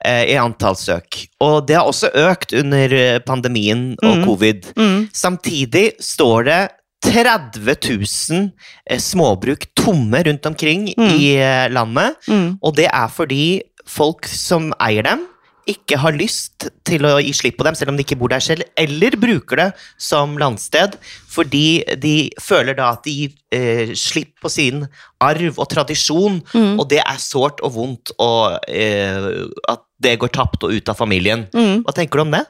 eh, 0.03 0.25
i 0.31 0.35
antall 0.39 0.75
søk. 0.79 1.25
Og 1.43 1.65
det 1.67 1.75
har 1.79 1.87
også 1.89 2.11
økt 2.27 2.53
under 2.59 2.93
eh, 2.95 3.19
pandemien 3.27 3.93
og 4.03 4.17
Mm. 4.17 4.25
covid. 4.27 4.69
Mm. 4.79 4.99
Samtidig 5.15 5.85
står 6.03 6.47
det 6.47 6.59
30 7.07 7.75
000 7.87 8.51
eh, 8.89 8.99
småbruk 8.99 9.67
tomme 9.79 10.23
rundt 10.27 10.45
omkring 10.49 10.89
Mm. 10.97 11.09
i 11.19 11.33
landet. 11.71 12.15
Mm. 12.27 12.57
Og 12.61 12.75
det 12.75 12.87
er 12.91 13.07
fordi 13.07 13.61
folk 13.87 14.27
som 14.27 14.73
eier 14.83 15.03
dem, 15.07 15.27
ikke 15.67 15.99
har 15.99 16.15
lyst 16.15 16.67
til 16.87 17.05
å 17.07 17.17
gi 17.19 17.33
slipp 17.35 17.57
på 17.59 17.65
dem, 17.67 17.75
selv 17.77 17.91
om 17.91 17.97
de 17.99 18.05
ikke 18.05 18.17
bor 18.19 18.31
der 18.31 18.43
selv, 18.43 18.65
eller 18.79 19.17
bruker 19.19 19.59
det 19.59 19.67
som 20.01 20.37
landsted, 20.39 20.97
fordi 21.31 21.83
de 21.99 22.15
føler 22.41 22.77
da 22.77 22.93
at 22.95 23.03
de 23.07 23.15
gir 23.15 23.33
eh, 23.55 23.93
slipp 23.97 24.35
på 24.43 24.51
sin 24.51 24.85
arv 25.23 25.57
og 25.59 25.67
tradisjon, 25.73 26.41
Mm. 26.53 26.79
og 26.79 26.87
det 26.89 27.01
er 27.03 27.17
sårt 27.19 27.59
og 27.65 27.73
vondt 27.75 28.11
og 28.23 28.59
eh, 28.67 29.47
at 29.67 29.83
det 29.99 30.17
går 30.21 30.31
tapt 30.33 30.63
og 30.63 30.71
ut 30.71 30.89
av 30.89 30.97
familien. 30.97 31.47
Mm. 31.53 31.83
Hva 31.83 31.93
tenker 31.95 32.19
du 32.19 32.25
om 32.27 32.31
det? 32.35 32.45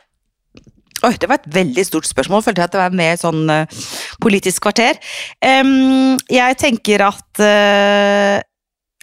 Oi, 1.05 1.13
det 1.21 1.29
var 1.29 1.37
et 1.39 1.53
veldig 1.53 1.85
stort 1.85 2.07
spørsmål. 2.09 2.41
Følte 2.43 2.63
jeg 2.63 2.69
at 2.71 2.75
det 2.75 2.81
var 2.81 2.95
med 2.97 3.13
i 3.13 3.21
sånn 3.21 3.43
uh, 3.53 3.83
politisk 4.23 4.63
kvarter. 4.65 4.97
Um, 5.45 6.17
jeg 6.33 6.57
tenker 6.57 7.03
at 7.05 7.41
uh, 7.43 8.41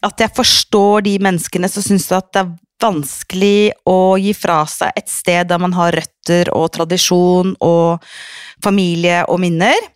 at 0.04 0.20
jeg 0.20 0.34
forstår 0.36 1.04
de 1.06 1.14
menneskene 1.22 1.70
som 1.70 1.84
syns 1.84 2.10
at 2.12 2.28
det 2.34 2.42
er 2.42 2.50
vanskelig 2.84 3.72
å 3.88 4.14
gi 4.20 4.34
fra 4.36 4.62
seg 4.70 4.94
et 4.98 5.10
sted 5.10 5.48
der 5.50 5.62
man 5.62 5.74
har 5.76 5.96
røtter 5.96 6.52
og 6.54 6.70
tradisjon 6.76 7.56
og 7.64 8.04
familie 8.64 9.24
og 9.28 9.40
minner. 9.42 9.90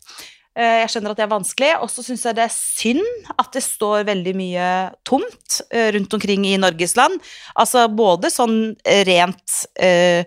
Eh, 0.59 0.81
Jeg 0.83 0.91
skjønner 0.93 1.15
at 1.15 1.21
det 1.21 1.27
er 1.27 1.35
vanskelig, 1.35 1.73
og 1.83 1.91
så 1.93 2.03
syns 2.03 2.25
jeg 2.27 2.39
det 2.39 2.47
er 2.49 2.55
synd 2.55 3.29
at 3.37 3.53
det 3.55 3.63
står 3.63 4.09
veldig 4.09 4.35
mye 4.39 4.71
tomt 5.07 5.61
eh, 5.71 5.93
rundt 5.95 6.19
omkring 6.19 6.49
i 6.49 6.57
Norges 6.59 6.97
land. 6.99 7.21
Altså 7.55 7.87
både 7.93 8.33
sånn 8.35 8.59
rent 9.09 9.61
eh, 9.79 10.27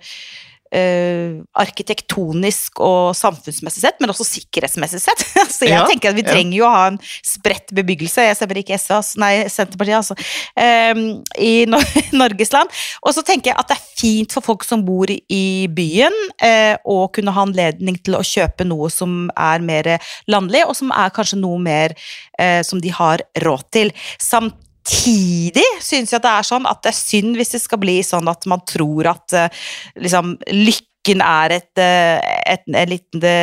eh, 0.75 1.41
arkitektonisk 1.61 2.81
og 2.83 3.11
samfunnsmessig 3.17 3.83
sett, 3.83 3.99
men 4.01 4.11
også 4.13 4.27
sikkerhetsmessig 4.27 5.01
sett. 5.03 5.23
Så 5.55 5.67
jeg 5.67 5.75
Ja, 5.75 5.85
tenker 5.89 6.11
at 6.11 6.19
vi 6.19 6.25
ja. 6.25 6.31
trenger 6.33 6.57
jo 6.57 6.67
å 6.67 6.73
ha 6.73 6.85
en 6.91 6.99
spredt 7.03 7.73
bebyggelse, 7.75 8.25
jeg 8.27 8.39
stemmer 8.39 8.61
ikke 8.61 8.77
altså, 8.77 9.01
nei, 9.21 9.33
Senterpartiet, 9.51 10.01
altså, 10.01 10.17
Uh, 10.61 11.21
i 11.39 11.65
Nor 11.69 11.83
Norges 12.21 12.51
land. 12.53 12.69
Og 13.05 13.13
så 13.15 13.23
tenker 13.25 13.51
jeg 13.51 13.59
at 13.59 13.69
det 13.71 13.77
er 13.77 13.85
fint 13.97 14.33
for 14.35 14.45
folk 14.45 14.65
som 14.67 14.83
bor 14.85 15.09
i, 15.11 15.43
byen, 15.71 16.15
uh, 16.43 16.75
å 16.85 17.05
kunne 17.13 17.33
ha 17.35 17.45
anledning 17.45 17.97
til 18.03 18.17
å 18.17 18.23
kjøpe 18.25 18.67
noe 18.67 18.89
som 18.93 19.29
er 19.39 19.63
mer 19.65 19.89
landlig, 20.31 20.63
og 20.67 20.75
som 20.77 20.91
er 20.95 21.13
kanskje 21.15 21.39
noe 21.41 21.59
mer 21.61 21.95
eh, 22.39 22.61
som 22.67 22.81
de 22.81 22.91
har 22.93 23.23
råd 23.43 23.63
til. 23.73 23.93
Samtidig 24.81 25.65
syns 25.81 26.11
jeg 26.11 26.17
at 26.17 26.25
det 26.25 26.31
er 26.33 26.47
sånn 26.47 26.65
at 26.65 26.81
det 26.81 26.89
er 26.89 26.97
synd 26.97 27.37
hvis 27.37 27.53
det 27.53 27.61
skal 27.61 27.79
bli 27.81 27.99
sånn 28.05 28.29
at 28.31 28.47
man 28.49 28.63
tror 28.65 29.11
at 29.13 29.35
eh, 29.37 29.59
liksom, 30.01 30.35
lykken 30.49 31.21
er 31.21 31.55
et, 31.59 31.69
et, 31.77 32.41
et, 32.49 32.65
et 32.81 32.89
lite 32.89 33.33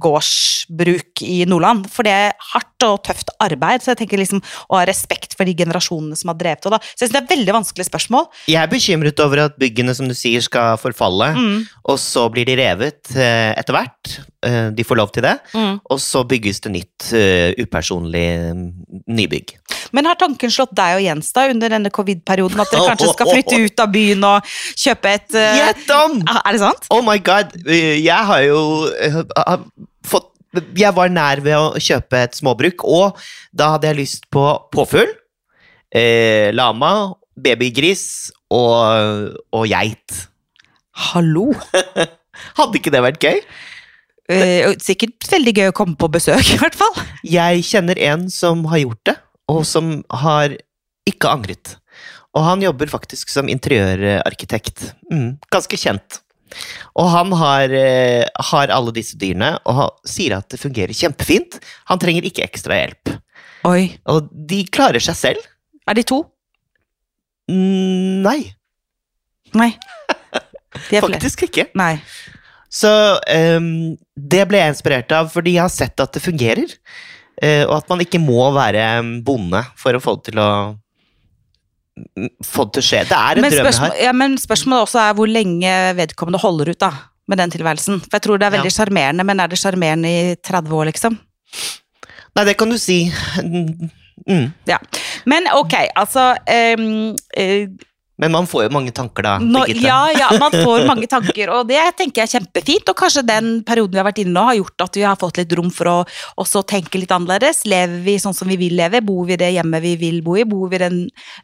gårdsbruk 0.00 1.22
i 1.24 1.44
Nordland. 1.48 1.86
For 1.92 2.06
det 2.06 2.14
er 2.16 2.48
hardt 2.76 2.86
og 2.86 3.02
tøft 3.04 3.30
arbeid, 3.40 3.82
så 3.82 3.92
jeg 3.92 4.02
tenker 4.02 4.18
liksom 4.20 4.42
å 4.68 4.76
ha 4.78 4.84
respekt 4.86 5.36
for 5.36 5.44
de 5.46 5.54
generasjonene 5.56 6.16
som 6.16 6.28
har 6.30 6.36
drevet 6.36 6.62
det. 6.62 6.80
Så 6.96 7.04
jeg 7.04 7.10
synes 7.10 7.14
det 7.14 7.22
er 7.22 7.36
veldig 7.36 7.54
vanskelig 7.56 7.86
spørsmål. 7.88 8.26
Jeg 8.48 8.62
er 8.62 8.70
bekymret 8.70 9.20
over 9.20 9.44
at 9.46 9.56
byggene 9.58 9.94
som 9.94 10.08
du 10.08 10.14
sier 10.14 10.40
skal 10.44 10.76
forfalle, 10.80 11.26
Mm, 11.36 11.64
og 11.90 11.98
så 12.00 12.26
blir 12.30 12.46
de 12.46 12.54
revet 12.56 13.10
eh, 13.16 13.52
etter 13.58 13.74
hvert. 13.74 14.10
Eh, 14.46 14.70
de 14.72 14.84
får 14.84 14.96
lov 14.96 15.10
til 15.12 15.22
det. 15.22 15.34
mm. 15.52 15.80
Og 15.90 15.98
så 16.00 16.22
bygges 16.24 16.60
det 16.64 16.72
nytt, 16.72 17.12
eh, 17.12 17.52
upersonlig 17.58 18.24
mm, 18.54 18.62
nybygg. 19.08 19.56
Men 19.92 20.06
har 20.06 20.16
tanken 20.18 20.50
slått 20.50 20.72
deg 20.76 20.96
og 20.98 21.02
Jens 21.04 21.32
da 21.32 21.46
under 21.50 21.68
denne 21.68 21.90
covid-perioden 21.90 22.60
at 22.62 22.72
dere 22.72 22.88
kanskje 22.92 23.12
skal 23.12 23.30
flytte 23.32 23.58
ut 23.66 23.80
av 23.84 23.92
byen 23.92 24.24
og 24.24 24.54
kjøpe 24.76 25.12
et 25.18 25.36
Gjett 25.36 25.92
om! 25.94 26.18
Er 26.36 26.56
det 26.56 26.62
sant? 26.62 26.88
Oh 26.90 27.02
my 27.04 27.18
god! 27.22 27.52
Jeg 27.66 28.22
har 28.30 28.42
jo 28.46 28.60
Jeg 30.76 30.94
var 30.96 31.12
nær 31.12 31.42
ved 31.44 31.56
å 31.58 31.82
kjøpe 31.82 32.24
et 32.26 32.36
småbruk, 32.38 32.84
og 32.84 33.20
da 33.56 33.74
hadde 33.74 33.90
jeg 33.90 34.00
lyst 34.00 34.28
på 34.32 34.44
påfugl, 34.74 35.12
eh, 35.94 36.52
lama, 36.54 37.14
babygris 37.36 38.32
og, 38.52 39.36
og 39.52 39.66
geit. 39.70 40.26
Hallo! 41.10 41.50
Hadde 42.58 42.78
ikke 42.78 42.92
det 42.92 43.02
vært 43.04 43.24
gøy? 43.24 43.40
Eh, 44.32 44.72
sikkert 44.82 45.26
veldig 45.30 45.54
gøy 45.54 45.70
å 45.70 45.76
komme 45.76 45.96
på 45.98 46.10
besøk, 46.12 46.44
i 46.54 46.60
hvert 46.60 46.76
fall. 46.78 46.94
Jeg 47.26 47.64
kjenner 47.68 48.00
en 48.10 48.28
som 48.32 48.64
har 48.72 48.82
gjort 48.82 49.02
det, 49.12 49.16
og 49.52 49.62
som 49.68 49.98
har 50.24 50.56
ikke 51.06 51.30
angret. 51.30 51.76
Og 52.36 52.44
han 52.44 52.64
jobber 52.64 52.90
faktisk 52.92 53.30
som 53.32 53.48
interiørarkitekt. 53.48 54.90
Mm, 55.12 55.36
ganske 55.52 55.78
kjent. 55.80 56.20
Og 56.96 57.10
han 57.12 57.32
har, 57.36 57.72
eh, 57.74 58.24
har 58.50 58.72
alle 58.72 58.94
disse 58.96 59.18
dyrene, 59.20 59.56
og 59.64 59.80
han 59.80 60.08
sier 60.08 60.38
at 60.38 60.48
det 60.52 60.60
fungerer 60.62 60.96
kjempefint. 60.96 61.58
Han 61.90 62.00
trenger 62.02 62.28
ikke 62.28 62.46
ekstra 62.46 62.78
hjelp. 62.78 63.16
Oi. 63.66 63.98
Og 64.12 64.30
de 64.30 64.62
klarer 64.70 65.02
seg 65.02 65.18
selv. 65.18 65.48
Er 65.86 65.98
de 65.98 66.06
to? 66.06 66.22
Mm, 67.50 68.22
nei, 68.26 68.40
Nei. 69.56 69.72
De 70.90 70.98
er 70.98 71.04
faktisk 71.04 71.46
ikke. 71.46 71.68
Nei. 71.78 71.96
Så 72.72 72.90
um, 73.16 73.94
det 74.16 74.42
ble 74.50 74.60
jeg 74.60 74.74
inspirert 74.74 75.12
av, 75.14 75.30
fordi 75.32 75.54
jeg 75.56 75.64
har 75.64 75.72
sett 75.72 76.02
at 76.02 76.16
det 76.16 76.24
fungerer. 76.24 76.74
Uh, 77.36 77.64
og 77.68 77.78
at 77.78 77.92
man 77.92 78.02
ikke 78.04 78.20
må 78.20 78.48
være 78.56 78.84
bonde 79.24 79.62
for 79.78 79.96
å 79.96 80.02
få 80.02 80.18
det 80.18 80.32
til 80.32 80.42
å 80.42 80.50
få 82.44 82.66
det 82.66 82.76
til 82.76 82.82
å 82.82 82.86
skje. 82.90 83.02
Det 83.08 83.18
er 83.18 83.40
en 83.40 83.46
drøm 83.46 83.70
her. 83.86 83.98
ja, 84.04 84.12
men 84.16 84.36
spørsmålet 84.40 84.88
også 84.88 85.02
er 85.02 85.16
hvor 85.18 85.30
lenge 85.30 85.74
vedkommende 85.98 86.40
holder 86.42 86.72
ut 86.74 86.80
da, 86.82 86.92
med 87.30 87.40
den 87.40 87.54
tilværelsen. 87.54 88.02
For 88.04 88.18
jeg 88.18 88.26
tror 88.26 88.40
det 88.40 88.48
er 88.48 88.56
veldig 88.58 88.72
sjarmerende, 88.74 89.26
men 89.26 89.42
er 89.42 89.52
det 89.52 89.60
sjarmerende 89.60 90.12
i 90.12 90.36
30 90.44 90.76
år, 90.76 90.90
liksom? 90.92 91.18
Nei, 92.36 92.44
det 92.44 92.56
kan 92.60 92.72
du 92.72 92.78
si. 92.80 93.04
Mm. 94.26 94.48
Ja. 94.66 94.78
Men 95.28 95.44
ok, 95.54 95.74
altså 95.94 96.30
um, 96.78 97.12
eh, 97.36 97.68
Men 98.18 98.32
man 98.32 98.46
får 98.48 98.66
jo 98.66 98.72
mange 98.72 98.92
tanker 98.96 99.26
da. 99.26 99.34
Nå, 99.42 99.62
Birgitte. 99.66 99.86
ja, 99.86 100.08
ja, 100.16 100.28
man 100.40 100.54
får 100.54 100.86
mange 100.88 101.08
tanker, 101.10 101.50
og 101.52 101.66
det 101.68 101.82
tenker 101.98 102.22
jeg 102.22 102.30
er 102.30 102.32
kjempefint. 102.38 102.88
Og 102.88 102.96
kanskje 102.96 103.24
den 103.28 103.50
perioden 103.66 103.92
vi 103.92 104.00
har 104.00 104.08
vært 104.08 104.22
inne 104.22 104.32
nå, 104.32 104.44
har 104.48 104.58
gjort 104.60 104.84
at 104.86 104.96
vi 104.96 105.04
har 105.04 105.18
fått 105.20 105.40
litt 105.42 105.52
rom 105.58 105.68
for 105.74 105.90
å 105.92 105.96
også 106.40 106.64
tenke 106.70 107.00
litt 107.02 107.12
annerledes. 107.12 107.64
Lever 107.68 108.00
vi 108.06 108.16
sånn 108.22 108.36
som 108.36 108.48
vi 108.48 108.56
vil 108.60 108.76
leve? 108.78 109.02
Bor 109.04 109.28
vi 109.28 109.36
det 109.40 109.52
hjemmet 109.58 109.84
vi 109.84 109.96
vil 110.00 110.22
bo 110.24 110.38
i? 110.40 110.46
Bor 110.48 110.72
vi 110.72 110.80
den 110.80 111.02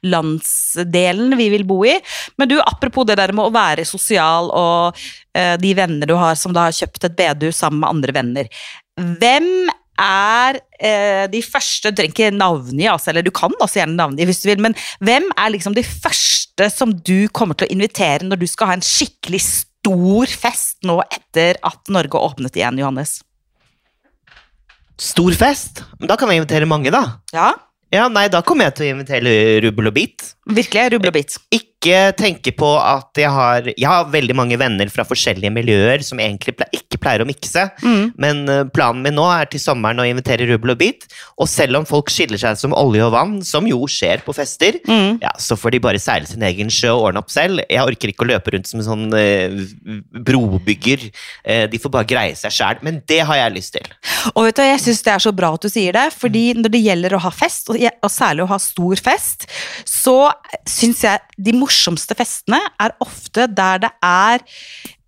landsdelen 0.09 1.37
vi 1.37 1.50
vil 1.52 1.67
bo 1.69 1.83
i? 1.88 1.99
Men 2.41 2.52
du, 2.55 2.57
apropos 2.64 3.09
det 3.09 3.19
der 3.21 3.37
med 3.37 3.50
å 3.50 3.55
være 3.55 3.85
sosial 3.88 4.49
og 4.49 4.97
uh, 4.97 5.57
de 5.61 5.76
venner 5.76 6.09
du 6.09 6.17
har 6.17 6.41
som 6.41 6.57
da 6.57 6.71
har 6.71 6.76
kjøpt 6.76 7.11
et 7.11 7.21
bedehus 7.21 7.61
sammen 7.61 7.85
med 7.85 7.93
andre 7.93 8.17
venner. 8.17 8.64
Hvem 8.97 9.52
er 10.00 10.58
eh, 10.80 11.25
de 11.32 11.40
første 11.44 11.90
Du 11.92 11.99
trenger 12.00 12.12
ikke 12.14 12.30
navngi, 12.37 12.87
altså, 12.90 13.11
eller 13.12 13.25
du 13.26 13.30
kan 13.34 13.52
også 13.61 13.80
gjerne 13.82 13.99
navngi 13.99 14.26
hvis 14.28 14.42
du 14.42 14.49
vil, 14.50 14.62
men 14.64 14.76
hvem 15.04 15.28
er 15.37 15.52
liksom 15.54 15.75
de 15.76 15.84
første 15.84 16.68
som 16.72 16.92
du 17.04 17.28
kommer 17.34 17.58
til 17.58 17.68
å 17.68 17.75
invitere 17.75 18.26
når 18.28 18.40
du 18.40 18.46
skal 18.50 18.70
ha 18.72 18.78
en 18.78 18.84
skikkelig 18.87 19.40
stor 19.44 20.30
fest 20.30 20.78
nå 20.87 21.00
etter 21.11 21.58
at 21.66 21.92
Norge 21.92 22.18
åpnet 22.20 22.56
igjen, 22.56 22.78
Johannes? 22.80 23.18
Stor 25.02 25.34
fest? 25.34 25.82
Da 25.99 26.16
kan 26.20 26.30
vi 26.30 26.37
invitere 26.38 26.68
mange, 26.68 26.92
da. 26.94 27.04
Ja, 27.34 27.52
Ja, 27.92 28.06
nei, 28.08 28.25
da 28.32 28.38
kommer 28.40 28.70
jeg 28.70 28.72
til 28.78 28.87
å 28.87 28.92
invitere 28.94 29.32
Rubbel 29.66 29.90
og 29.90 29.92
Bit. 29.99 30.22
virkelig. 30.49 30.87
Rubbel 30.94 31.11
og 31.11 31.16
bit. 31.18 31.34
Ikke 31.52 31.72
tenke 32.17 32.53
på 32.55 32.69
at 32.79 33.19
jeg 33.19 33.31
har 33.33 33.67
Jeg 33.73 33.89
har 33.89 34.11
veldig 34.12 34.35
mange 34.37 34.59
venner 34.59 34.89
fra 34.93 35.05
forskjellige 35.05 35.51
miljøer 35.51 36.03
som 36.07 36.21
egentlig 36.23 36.55
ple 36.57 36.67
ikke 36.73 37.01
pleier 37.03 37.25
å 37.25 37.27
mikse. 37.27 37.65
Mm. 37.83 38.12
Men 38.21 38.43
eh, 38.49 38.65
planen 38.71 39.03
min 39.03 39.17
nå 39.17 39.25
er 39.33 39.49
til 39.51 39.61
sommeren 39.61 39.99
å 39.99 40.07
invitere 40.07 40.47
Rubbel 40.47 40.75
og 40.75 40.79
Bit. 40.79 41.09
Og 41.43 41.49
selv 41.51 41.81
om 41.81 41.87
folk 41.89 42.11
skiller 42.12 42.39
seg 42.39 42.57
som 42.61 42.75
olje 42.77 43.03
og 43.05 43.12
vann, 43.12 43.43
som 43.43 43.67
jo 43.67 43.83
skjer 43.91 44.23
på 44.23 44.35
fester, 44.37 44.79
Mm. 44.87 45.19
ja, 45.23 45.31
så 45.39 45.57
får 45.57 45.71
de 45.73 45.79
bare 45.81 45.99
seile 46.01 46.27
sin 46.27 46.43
egen 46.43 46.69
sjø 46.73 46.91
og 46.93 47.09
ordne 47.09 47.21
opp 47.23 47.31
selv. 47.31 47.61
Jeg 47.71 47.83
orker 47.83 48.11
ikke 48.11 48.25
å 48.25 48.29
løpe 48.31 48.53
rundt 48.55 48.69
som 48.69 48.81
en 48.81 48.87
sånn 48.87 49.15
eh, 49.17 49.55
brobygger. 50.27 51.09
Eh, 51.45 51.65
de 51.71 51.81
får 51.81 51.93
bare 51.93 52.09
greie 52.09 52.37
seg 52.39 52.55
sjæl. 52.55 52.81
Men 52.85 53.01
det 53.09 53.21
har 53.29 53.39
jeg 53.39 53.55
lyst 53.57 53.75
til. 53.77 53.89
Og 54.35 54.47
vet 54.47 54.59
du, 54.59 54.62
jeg 54.67 54.83
syns 54.85 55.03
det 55.07 55.15
er 55.15 55.25
så 55.25 55.33
bra 55.35 55.53
at 55.57 55.65
du 55.65 55.71
sier 55.73 55.97
det, 55.97 56.07
fordi 56.15 56.45
når 56.59 56.75
det 56.75 56.83
gjelder 56.85 57.17
å 57.17 57.23
ha 57.25 57.33
fest, 57.35 57.71
og, 57.73 57.79
særlig 58.12 58.47
å 58.47 58.51
ha 58.53 58.59
stor 58.62 59.03
fest, 59.03 59.47
så 59.89 60.17
syns 60.69 61.03
jeg 61.07 61.43
de 61.49 61.55
morsomste 61.73 62.17
festene 62.19 62.61
er 62.81 62.93
ofte 63.02 63.49
der 63.49 63.81
det 63.83 63.91
er 64.05 64.43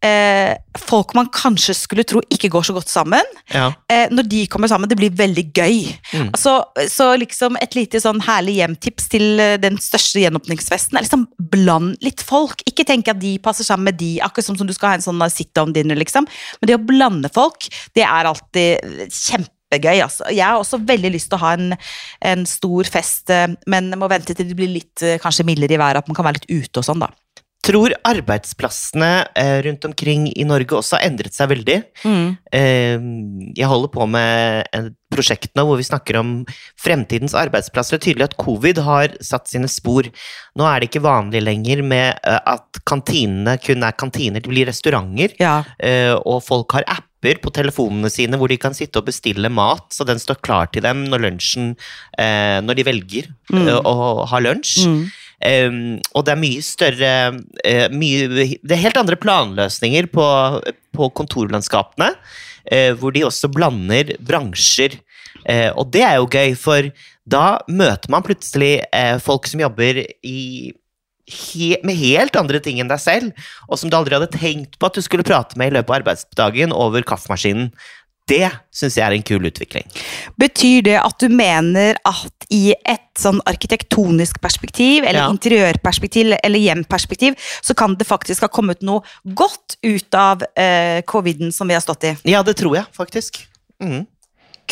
eh, 0.04 0.54
folk 0.88 1.14
man 1.16 1.28
kanskje 1.32 1.74
skulle 1.76 2.04
tro 2.08 2.22
ikke 2.32 2.50
går 2.52 2.66
så 2.66 2.74
godt 2.76 2.90
sammen. 2.90 3.24
Ja. 3.52 3.72
Eh, 3.90 4.06
når 4.12 4.28
de 4.30 4.44
kommer 4.50 4.68
sammen, 4.68 4.88
det 4.88 4.98
blir 4.98 5.14
veldig 5.16 5.44
gøy. 5.54 5.78
Mm. 6.12 6.30
Altså, 6.32 6.56
så 6.90 7.10
liksom 7.20 7.58
et 7.60 7.76
lite 7.76 8.00
sånn 8.02 8.22
herlig 8.24 8.58
hjemtips 8.60 9.08
til 9.12 9.40
eh, 9.42 9.56
den 9.60 9.78
største 9.82 10.22
gjenåpningsfesten 10.24 10.98
er 10.98 11.06
liksom 11.06 11.26
bland 11.52 11.98
litt 12.04 12.24
folk. 12.24 12.64
Ikke 12.68 12.86
tenk 12.88 13.10
at 13.12 13.20
de 13.22 13.36
passer 13.44 13.66
sammen 13.66 13.90
med 13.90 14.00
de, 14.00 14.16
akkurat 14.24 14.48
som, 14.48 14.58
som 14.60 14.68
du 14.68 14.74
skal 14.76 14.92
ha 14.94 15.00
en 15.00 15.06
sånn 15.06 15.24
sit-down-dinner, 15.30 15.98
liksom. 16.00 16.28
Men 16.60 16.70
det 16.70 16.78
å 16.78 16.84
blande 16.84 17.32
folk, 17.34 17.68
det 17.96 18.06
er 18.06 18.30
alltid 18.30 19.12
kjempegøy. 19.74 20.02
Altså. 20.02 20.24
Jeg 20.30 20.44
har 20.44 20.58
også 20.58 20.78
veldig 20.84 21.12
lyst 21.14 21.30
til 21.30 21.38
å 21.38 21.44
ha 21.44 21.54
en, 21.54 21.74
en 22.22 22.46
stor 22.46 22.84
fest, 22.84 23.28
eh, 23.30 23.48
men 23.66 23.92
må 23.98 24.08
vente 24.08 24.34
til 24.34 24.48
det 24.48 24.56
blir 24.56 24.68
litt 24.72 25.02
eh, 25.02 25.18
kanskje 25.18 25.46
mildere 25.46 25.74
i 25.74 25.78
været, 25.78 25.98
at 25.98 26.08
man 26.08 26.16
kan 26.16 26.24
være 26.24 26.40
litt 26.40 26.50
ute 26.50 26.80
og 26.80 26.84
sånn, 26.84 27.04
da. 27.04 27.10
Tror 27.64 27.94
arbeidsplassene 28.04 29.24
eh, 29.40 29.62
rundt 29.64 29.86
omkring 29.88 30.26
i 30.28 30.44
Norge 30.44 30.76
også 30.76 30.98
har 30.98 31.06
endret 31.06 31.32
seg 31.32 31.48
veldig. 31.48 31.78
Mm. 32.04 32.26
Jeg 33.56 33.68
holder 33.70 33.90
på 33.94 34.04
med 34.04 34.68
et 34.68 34.90
prosjekt 35.08 35.54
nå 35.56 35.64
hvor 35.64 35.80
vi 35.80 35.86
snakker 35.88 36.18
om 36.20 36.34
fremtidens 36.76 37.32
arbeidsplasser. 37.40 37.96
Det 37.96 38.02
er 38.02 38.04
tydelig 38.10 38.26
at 38.26 38.36
covid 38.36 38.82
har 38.84 39.16
satt 39.24 39.48
sine 39.48 39.70
spor. 39.72 40.10
Nå 40.60 40.68
er 40.68 40.82
det 40.82 40.90
ikke 40.90 41.06
vanlig 41.06 41.40
lenger 41.46 41.80
med 41.88 42.20
at 42.20 42.82
kantinene 42.84 43.56
kun 43.64 43.88
er 43.88 43.96
kantiner, 43.96 44.44
de 44.44 44.52
blir 44.52 44.68
restauranter. 44.68 45.32
Ja. 45.40 45.62
Og 46.20 46.44
folk 46.44 46.76
har 46.76 46.84
apper 47.24 47.40
på 47.40 47.52
telefonene 47.54 48.10
sine 48.12 48.36
hvor 48.36 48.48
de 48.48 48.58
kan 48.60 48.74
sitte 48.76 49.00
og 49.00 49.08
bestille 49.08 49.48
mat, 49.48 49.86
så 49.92 50.04
den 50.04 50.18
står 50.20 50.42
klar 50.44 50.68
til 50.72 50.82
dem 50.84 51.06
når 51.08 51.24
lunsjen 51.24 51.74
eh, 52.18 52.60
Når 52.60 52.74
de 52.76 52.84
velger 52.84 53.30
Mm. 53.52 53.68
eh, 53.68 53.80
å 53.84 54.24
ha 54.26 54.38
lunsj. 54.40 54.86
Mm. 54.88 55.04
Um, 55.44 56.00
og 56.14 56.24
det 56.24 56.32
er 56.32 56.40
mye 56.40 56.62
større 56.64 57.10
uh, 57.36 57.88
mye, 57.92 58.28
Det 58.64 58.72
er 58.72 58.80
helt 58.80 58.96
andre 58.96 59.16
planløsninger 59.16 60.06
på, 60.08 60.24
på 60.96 61.08
kontorlandskapene, 61.12 62.14
uh, 62.72 62.92
hvor 62.96 63.12
de 63.12 63.26
også 63.26 63.50
blander 63.52 64.14
bransjer. 64.24 64.96
Uh, 65.44 65.70
og 65.76 65.92
det 65.92 66.00
er 66.06 66.16
jo 66.16 66.30
gøy, 66.30 66.54
for 66.56 66.88
da 67.28 67.58
møter 67.68 68.08
man 68.08 68.24
plutselig 68.24 68.84
folk 69.20 69.46
som 69.48 69.60
jobber 69.60 70.00
i 70.24 70.72
he, 71.26 71.74
med 71.84 71.96
helt 71.96 72.36
andre 72.36 72.60
ting 72.60 72.80
enn 72.82 72.90
deg 72.90 73.00
selv, 73.00 73.44
og 73.68 73.78
som 73.80 73.90
du 73.90 73.96
aldri 73.96 74.18
hadde 74.18 74.32
tenkt 74.34 74.78
på 74.78 74.86
at 74.90 74.96
du 74.96 75.02
skulle 75.04 75.24
prate 75.26 75.56
med 75.60 75.72
i 75.72 75.76
løpet 75.78 75.90
av 75.90 76.00
arbeidsdagen 76.02 76.74
over 76.76 77.06
kaffemaskinen. 77.06 77.70
Det 78.24 78.46
syns 78.72 78.94
jeg 78.96 79.04
er 79.04 79.12
en 79.12 79.24
kul 79.26 79.44
utvikling. 79.44 79.84
Betyr 80.40 80.84
det 80.86 80.94
at 80.96 81.18
du 81.20 81.28
mener 81.28 81.98
at 82.08 82.46
i 82.48 82.72
et 82.72 83.20
sånn 83.20 83.42
arkitektonisk 83.44 84.40
perspektiv, 84.40 85.04
eller 85.04 85.26
Ja. 85.26 85.28
interiørperspektiv, 85.28 86.32
eller 86.42 86.58
hjemperspektiv, 86.58 87.36
så 87.60 87.76
kan 87.76 87.94
det 88.00 88.06
faktisk 88.08 88.40
ha 88.40 88.48
kommet 88.48 88.80
noe 88.80 89.02
godt 89.26 89.76
ut 89.84 90.14
av 90.14 90.42
eh, 90.56 91.02
coviden 91.02 91.52
som 91.52 91.68
vi 91.68 91.74
har 91.74 91.84
stått 91.84 92.04
i? 92.04 92.16
Ja, 92.24 92.42
det 92.42 92.56
tror 92.56 92.76
jeg 92.76 92.86
faktisk. 92.96 93.46
Mm. 93.82 94.06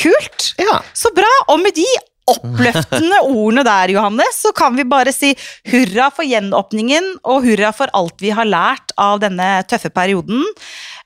Kult! 0.00 0.54
Ja. 0.56 0.80
Så 0.94 1.12
bra! 1.14 1.28
Og 1.52 1.60
med 1.60 1.74
de 1.76 1.84
oppløftende 2.30 3.18
ordene 3.26 3.64
der, 3.66 3.94
Johannes, 3.96 4.40
så 4.44 4.52
kan 4.56 4.76
vi 4.78 4.86
bare 4.88 5.12
si 5.14 5.32
hurra 5.72 6.10
for 6.14 6.26
gjenåpningen, 6.28 7.16
og 7.26 7.46
hurra 7.46 7.72
for 7.76 7.92
alt 7.96 8.22
vi 8.22 8.32
har 8.34 8.48
lært 8.48 8.94
av 9.00 9.22
denne 9.22 9.54
tøffe 9.70 9.90
perioden. 9.94 10.44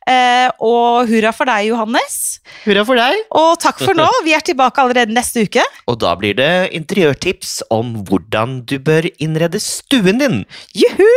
Eh, 0.06 0.46
og 0.62 1.08
hurra 1.10 1.32
for 1.34 1.48
deg, 1.50 1.66
Johannes. 1.72 2.38
Hurra 2.62 2.84
for 2.86 2.98
deg! 3.00 3.24
Og 3.34 3.56
takk 3.58 3.80
for 3.82 3.96
nå. 3.98 4.06
Vi 4.26 4.36
er 4.36 4.44
tilbake 4.46 4.78
allerede 4.78 5.14
neste 5.14 5.42
uke. 5.48 5.64
Og 5.90 5.98
da 6.02 6.12
blir 6.18 6.36
det 6.38 6.70
interiørtips 6.78 7.58
om 7.74 7.96
hvordan 8.06 8.60
du 8.70 8.76
bør 8.78 9.08
innrede 9.18 9.58
stuen 9.62 10.22
din. 10.22 10.44
Juhu! 10.78 11.10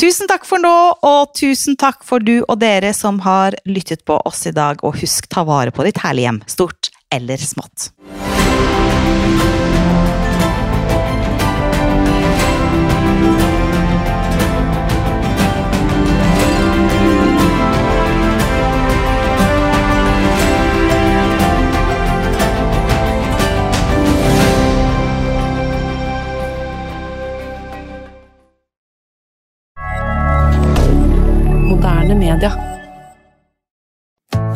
Tusen 0.00 0.26
takk 0.30 0.48
for 0.48 0.62
nå, 0.62 0.74
og 1.06 1.36
tusen 1.38 1.78
takk 1.78 2.02
for 2.06 2.24
du 2.24 2.40
og 2.42 2.56
dere 2.64 2.90
som 2.96 3.22
har 3.22 3.54
lyttet 3.68 4.02
på 4.08 4.18
oss 4.26 4.42
i 4.50 4.56
dag. 4.56 4.82
Og 4.82 4.98
husk, 4.98 5.30
ta 5.30 5.46
vare 5.46 5.74
på 5.74 5.86
ditt 5.86 6.02
herlige 6.02 6.32
hjem, 6.32 6.42
stort 6.50 6.90
eller 7.14 7.38
smått. 7.38 7.92